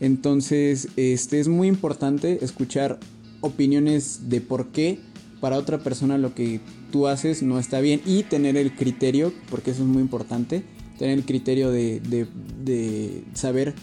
[0.00, 2.98] Entonces, este es muy importante escuchar
[3.42, 5.00] opiniones de por qué
[5.42, 9.72] para otra persona lo que tú haces no está bien y tener el criterio, porque
[9.72, 10.62] eso es muy importante,
[10.98, 12.26] tener el criterio de, de,
[12.64, 13.74] de saber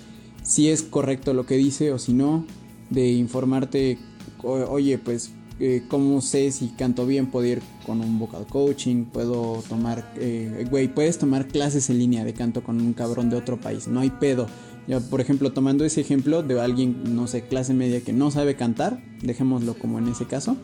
[0.46, 2.46] si es correcto lo que dice o si no,
[2.90, 3.98] de informarte,
[4.44, 7.28] oye, pues, eh, ¿cómo sé si canto bien?
[7.28, 12.24] Puedo ir con un vocal coaching, puedo tomar, eh, güey, puedes tomar clases en línea
[12.24, 14.48] de canto con un cabrón de otro país, no hay pedo.
[14.88, 18.56] Ya, por ejemplo, tomando ese ejemplo de alguien, no sé, clase media que no sabe
[18.56, 20.58] cantar, dejémoslo como en ese caso.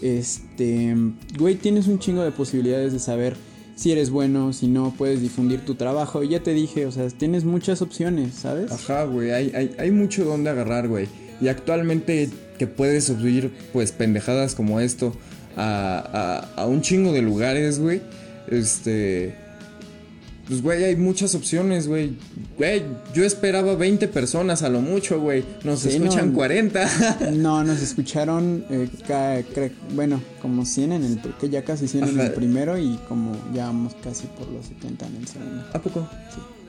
[0.00, 0.94] Este,
[1.36, 3.36] güey, tienes un chingo de posibilidades de saber
[3.74, 6.22] si eres bueno, si no, puedes difundir tu trabajo.
[6.22, 8.70] Y ya te dije, o sea, tienes muchas opciones, ¿sabes?
[8.70, 11.08] Ajá, güey, hay, hay, hay mucho donde agarrar, güey.
[11.40, 15.14] Y actualmente que puedes subir, pues, pendejadas como esto
[15.56, 18.00] a, a, a un chingo de lugares, güey.
[18.48, 19.41] Este...
[20.48, 22.16] Pues, güey, hay muchas opciones, güey.
[22.58, 22.82] Güey,
[23.14, 25.44] yo esperaba 20 personas a lo mucho, güey.
[25.64, 26.34] Nos Sí, escuchan no.
[26.34, 26.88] 40.
[27.32, 28.88] No, nos escucharon, eh,
[29.94, 33.66] bueno, como 100 en el, que ya casi 100 en el primero y como ya
[33.66, 35.64] vamos casi por los 70 en el segundo.
[35.72, 36.08] ¿A poco?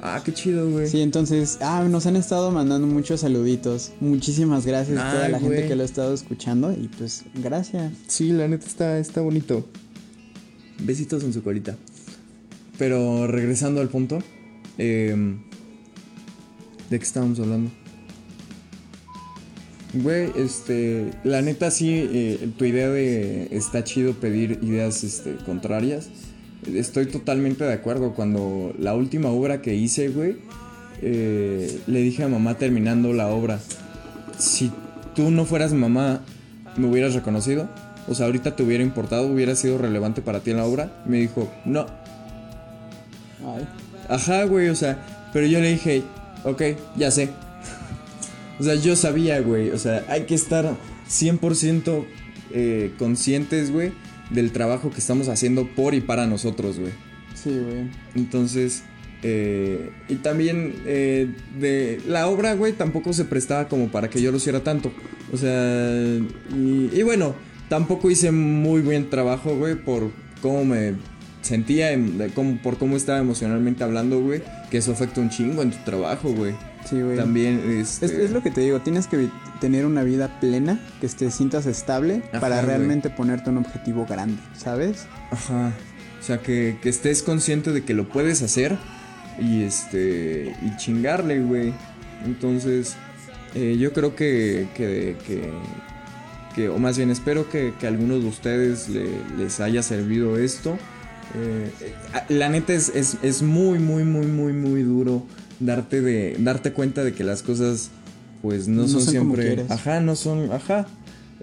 [0.02, 0.88] Ah, qué chido, güey.
[0.88, 3.92] Sí, entonces, ah, nos han estado mandando muchos saluditos.
[4.02, 7.92] Muchísimas gracias a toda la gente que lo ha estado escuchando y pues gracias.
[8.08, 9.66] Sí, la neta está, está bonito.
[10.80, 11.76] Besitos en su colita.
[12.78, 14.20] Pero regresando al punto.
[14.78, 15.38] em,
[16.90, 17.72] ¿De qué estábamos hablando?
[19.94, 21.12] Güey, este.
[21.24, 23.48] La neta sí, eh, tu idea de.
[23.52, 26.10] Está chido pedir ideas este, contrarias.
[26.74, 28.14] Estoy totalmente de acuerdo.
[28.14, 30.38] Cuando la última obra que hice, güey.
[31.02, 33.60] eh, le dije a mamá terminando la obra.
[34.38, 34.72] Si
[35.16, 36.22] tú no fueras mamá,
[36.78, 37.70] ¿me hubieras reconocido?
[38.08, 41.04] O sea, ahorita te hubiera importado, hubiera sido relevante para ti en la obra.
[41.06, 41.86] Me dijo, no.
[44.10, 46.04] Ajá, güey, o sea, pero yo le dije,
[46.43, 46.62] ok,
[46.97, 47.30] ya sé.
[48.60, 50.78] O sea, yo sabía, güey, o sea, hay que estar
[51.10, 52.06] 100%
[52.51, 53.93] eh, conscientes, güey,
[54.30, 56.91] del trabajo que estamos haciendo por y para nosotros, güey.
[57.34, 57.89] Sí, güey.
[58.14, 58.84] Entonces,
[59.24, 64.32] eh, y también eh, de la obra, güey, tampoco se prestaba como para que yo
[64.32, 64.91] lo hiciera tanto.
[65.34, 66.04] O sea,
[66.56, 67.34] y, y bueno,
[67.70, 70.93] tampoco hice muy buen trabajo, güey, por cómo me
[71.44, 74.41] sentía, de cómo- por cómo estaba emocionalmente hablando, güey,
[74.72, 76.54] que eso afecta un chingo en tu trabajo, güey.
[76.89, 77.16] Sí, güey.
[77.16, 79.30] También, este, Es, es lo que te digo, tienes que
[79.62, 82.68] tener una vida plena, que te sientas estable Ajá, para güey.
[82.68, 85.06] realmente ponerte un objetivo grande, ¿sabes?
[85.32, 85.72] Ajá.
[86.20, 88.78] O sea, que, que estés consciente de que lo puedes hacer
[89.39, 90.56] y este.
[90.62, 91.74] y chingarle, güey.
[92.26, 92.96] Entonces,
[93.56, 95.50] eh, yo creo que, que, que,
[96.56, 100.38] que- o más bien espero que, que a algunos de ustedes le- les haya servido
[100.38, 100.78] esto.
[101.36, 101.94] Eh, eh,
[102.30, 105.24] la neta es, es, es muy, muy, muy, muy, muy duro
[105.60, 107.90] darte, de, darte cuenta de que las cosas,
[108.42, 109.66] pues no, No son, siempre.
[109.70, 110.52] Ajá, no son.
[110.52, 110.88] Ajá.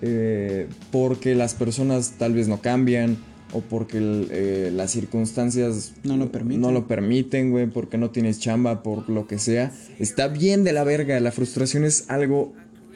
[0.02, 3.18] Eh, porque las personas tal vez no cambian
[3.52, 3.98] o porque
[4.30, 6.62] eh, las circunstancias No lo permiten.
[6.62, 9.72] no lo permiten, güey, porque no tienes chamba, por lo que sea.
[9.98, 12.52] Está bien de la verga, la frustración es algo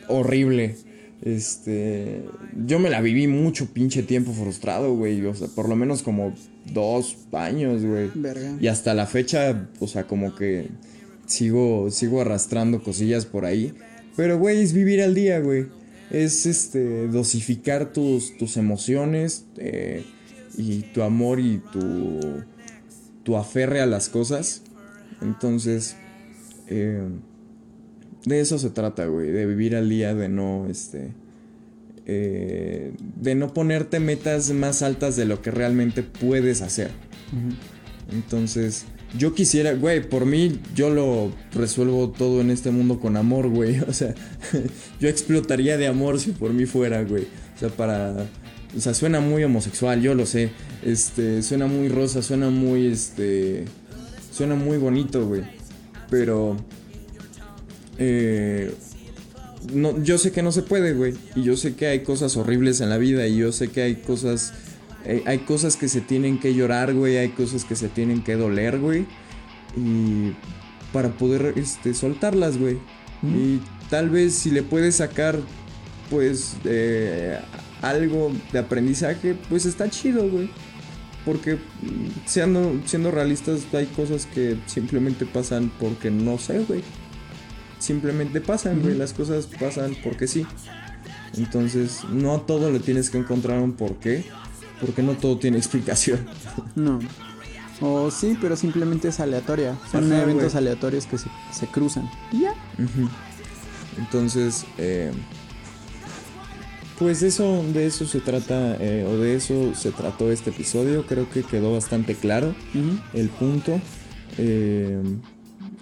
[0.08, 0.76] horrible.
[1.22, 2.22] Este,
[2.66, 6.34] yo me la viví mucho pinche tiempo frustrado, güey, o sea, por lo menos como
[6.72, 8.10] dos años, güey.
[8.14, 8.56] Verga.
[8.60, 10.68] Y hasta la fecha, o sea, como que
[11.26, 13.74] sigo, sigo arrastrando cosillas por ahí.
[14.16, 15.66] Pero, güey, es vivir al día, güey.
[16.10, 20.04] Es este, dosificar tus, tus emociones eh,
[20.56, 22.20] y tu amor y tu,
[23.22, 24.62] tu aferre a las cosas.
[25.20, 25.96] Entonces,
[26.68, 27.08] eh,
[28.24, 29.30] de eso se trata, güey.
[29.30, 31.12] De vivir al día, de no, este.
[32.06, 36.90] Eh, de no ponerte metas más altas de lo que realmente puedes hacer.
[38.12, 38.84] Entonces,
[39.16, 43.80] yo quisiera, güey, por mí yo lo resuelvo todo en este mundo con amor, güey.
[43.88, 44.14] O sea,
[45.00, 47.24] yo explotaría de amor si por mí fuera, güey.
[47.56, 48.26] O sea, para...
[48.76, 50.50] O sea, suena muy homosexual, yo lo sé.
[50.82, 53.66] Este, suena muy rosa, suena muy, este...
[54.32, 55.42] Suena muy bonito, güey.
[56.10, 56.56] Pero...
[57.98, 58.74] Eh,
[59.72, 61.14] no, yo sé que no se puede, güey.
[61.34, 63.26] Y yo sé que hay cosas horribles en la vida.
[63.26, 64.52] Y yo sé que hay cosas.
[65.04, 67.16] eh, hay cosas que se tienen que llorar, güey.
[67.16, 69.06] Hay cosas que se tienen que doler, güey.
[69.76, 70.32] Y.
[70.92, 72.78] Para poder este, soltarlas, güey.
[73.22, 73.58] Y
[73.90, 75.38] tal vez si le puedes sacar.
[76.10, 76.56] Pues.
[76.64, 77.38] eh,
[77.82, 79.36] algo de aprendizaje.
[79.48, 80.50] Pues está chido, güey.
[81.24, 81.58] Porque
[82.26, 86.82] siendo, siendo realistas, hay cosas que simplemente pasan porque no sé, güey
[87.84, 88.96] simplemente pasan, güey.
[88.96, 90.46] Las cosas pasan porque sí.
[91.36, 94.24] Entonces, no a todo le tienes que encontrar un porqué.
[94.80, 96.26] Porque no todo tiene explicación.
[96.74, 96.98] No.
[97.80, 99.76] O sí, pero simplemente es aleatoria.
[99.90, 102.10] Son Ajá, eventos aleatorios que se, se cruzan.
[102.32, 102.54] Y ya.
[103.98, 105.12] Entonces, eh,
[106.98, 111.04] pues eso, de eso se trata, eh, o de eso se trató este episodio.
[111.06, 112.54] Creo que quedó bastante claro
[113.12, 113.80] el punto.
[114.38, 115.02] Eh,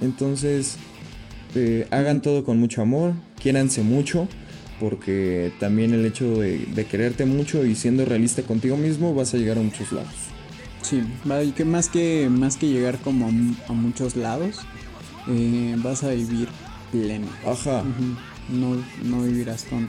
[0.00, 0.76] entonces,
[1.54, 4.28] eh, hagan todo con mucho amor, quiéranse mucho,
[4.80, 9.36] porque también el hecho de, de quererte mucho y siendo realista contigo mismo vas a
[9.38, 10.10] llegar a muchos lados.
[10.82, 11.00] Sí,
[11.56, 14.56] que más que más que llegar como a, mu- a muchos lados,
[15.28, 16.48] eh, vas a vivir
[16.90, 17.26] pleno.
[17.46, 17.84] Ajá.
[18.50, 19.88] No, no vivirás con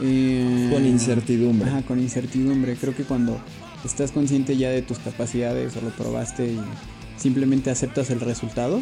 [0.00, 1.68] eh, con incertidumbre.
[1.68, 2.76] Ajá, con incertidumbre.
[2.76, 3.40] Creo que cuando
[3.84, 6.60] estás consciente ya de tus capacidades o lo probaste y
[7.16, 8.80] simplemente aceptas el resultado,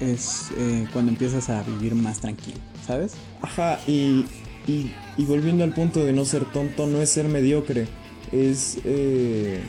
[0.00, 3.12] es eh, cuando empiezas a vivir más tranquilo, ¿sabes?
[3.42, 4.24] Ajá, y,
[4.66, 7.86] y, y volviendo al punto de no ser tonto, no es ser mediocre,
[8.32, 9.60] es eh,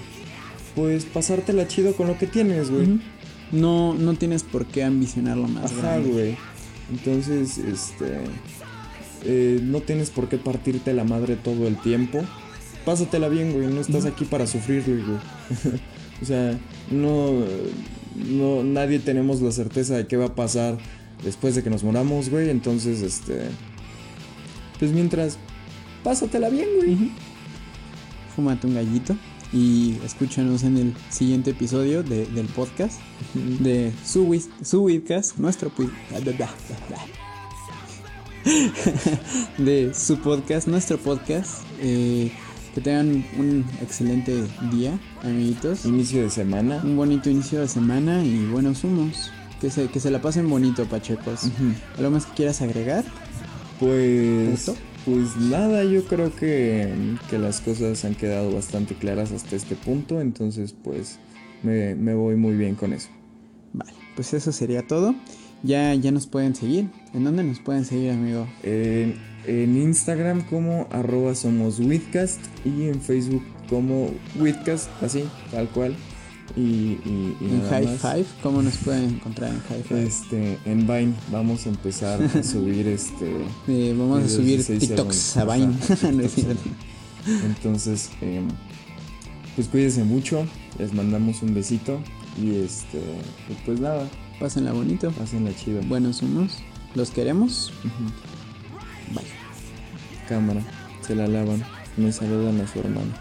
[0.76, 3.00] pues pasártela chido con lo que tienes, güey.
[3.52, 6.38] No, no tienes por qué ambicionar lo más Ajá, güey.
[6.92, 8.20] Entonces, este.
[9.24, 12.22] eh, no tienes por qué partirte la madre todo el tiempo.
[12.86, 13.68] Pásatela bien, güey.
[13.68, 15.80] No estás aquí para sufrirlo, güey.
[16.22, 16.58] o sea,
[16.92, 17.44] no,
[18.26, 18.64] no.
[18.64, 20.78] Nadie tenemos la certeza de qué va a pasar
[21.24, 22.50] después de que nos moramos, güey.
[22.50, 23.42] Entonces, este.
[24.80, 25.38] Pues mientras.
[26.04, 26.94] Pásatela bien, güey.
[26.94, 27.10] Ujú.
[28.36, 29.16] Fúmate un gallito
[29.52, 33.02] y escúchanos en el siguiente episodio de- del podcast
[33.34, 35.72] de su, su Widcast, nuestro
[39.58, 41.64] de su podcast, nuestro podcast.
[41.82, 42.32] Eh,
[42.74, 45.86] que tengan un excelente día, amiguitos.
[45.86, 46.82] Inicio de semana.
[46.84, 49.32] Un bonito inicio de semana y buenos humos.
[49.60, 51.44] Que se, que se la pasen bonito, Pachecos.
[51.44, 51.74] Ujú.
[51.98, 53.04] ¿Algo más que quieras agregar?
[53.80, 54.72] Pues.
[55.06, 56.94] Pues nada, yo creo que,
[57.30, 61.18] que las cosas han quedado bastante claras hasta este punto, entonces pues
[61.64, 63.08] me, me voy muy bien con eso.
[63.74, 65.16] Vale, pues eso sería todo.
[65.64, 66.90] Ya, ya nos pueden seguir.
[67.14, 68.48] ¿En dónde nos pueden seguir, amigo?
[68.62, 69.16] En,
[69.50, 75.96] en Instagram como arroba somos Witcast y en Facebook como Witcast, así, tal cual.
[76.56, 77.98] Y, y, y En High.
[77.98, 80.04] Five, ¿cómo nos pueden encontrar en High Five?
[80.08, 83.38] Este, en Vine vamos a empezar a subir este.
[83.68, 85.74] Eh, vamos a subir TikToks a Vine.
[85.90, 86.70] Ajá, No es TikToks a cierto.
[87.46, 88.48] Entonces, em,
[89.56, 90.46] pues cuídense mucho,
[90.80, 92.00] les mandamos un besito
[92.42, 93.00] y este,
[93.66, 94.08] pues nada,
[94.40, 95.12] Pásenla bonito.
[95.12, 95.82] pásenla chido.
[95.84, 96.58] Buenos somos.
[96.96, 97.72] Los queremos.
[99.14, 99.39] Bye.
[100.30, 100.62] Cámara,
[101.02, 101.66] se la lavan,
[101.98, 103.12] me saludan a su hermano.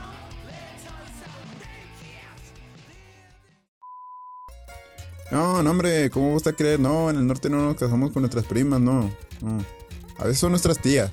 [5.30, 6.78] No, no, hombre, ¿cómo vas a creer?
[6.78, 9.10] No, en el norte no nos casamos con nuestras primas, no.
[9.40, 9.64] no.
[10.18, 11.10] A veces son nuestras tías.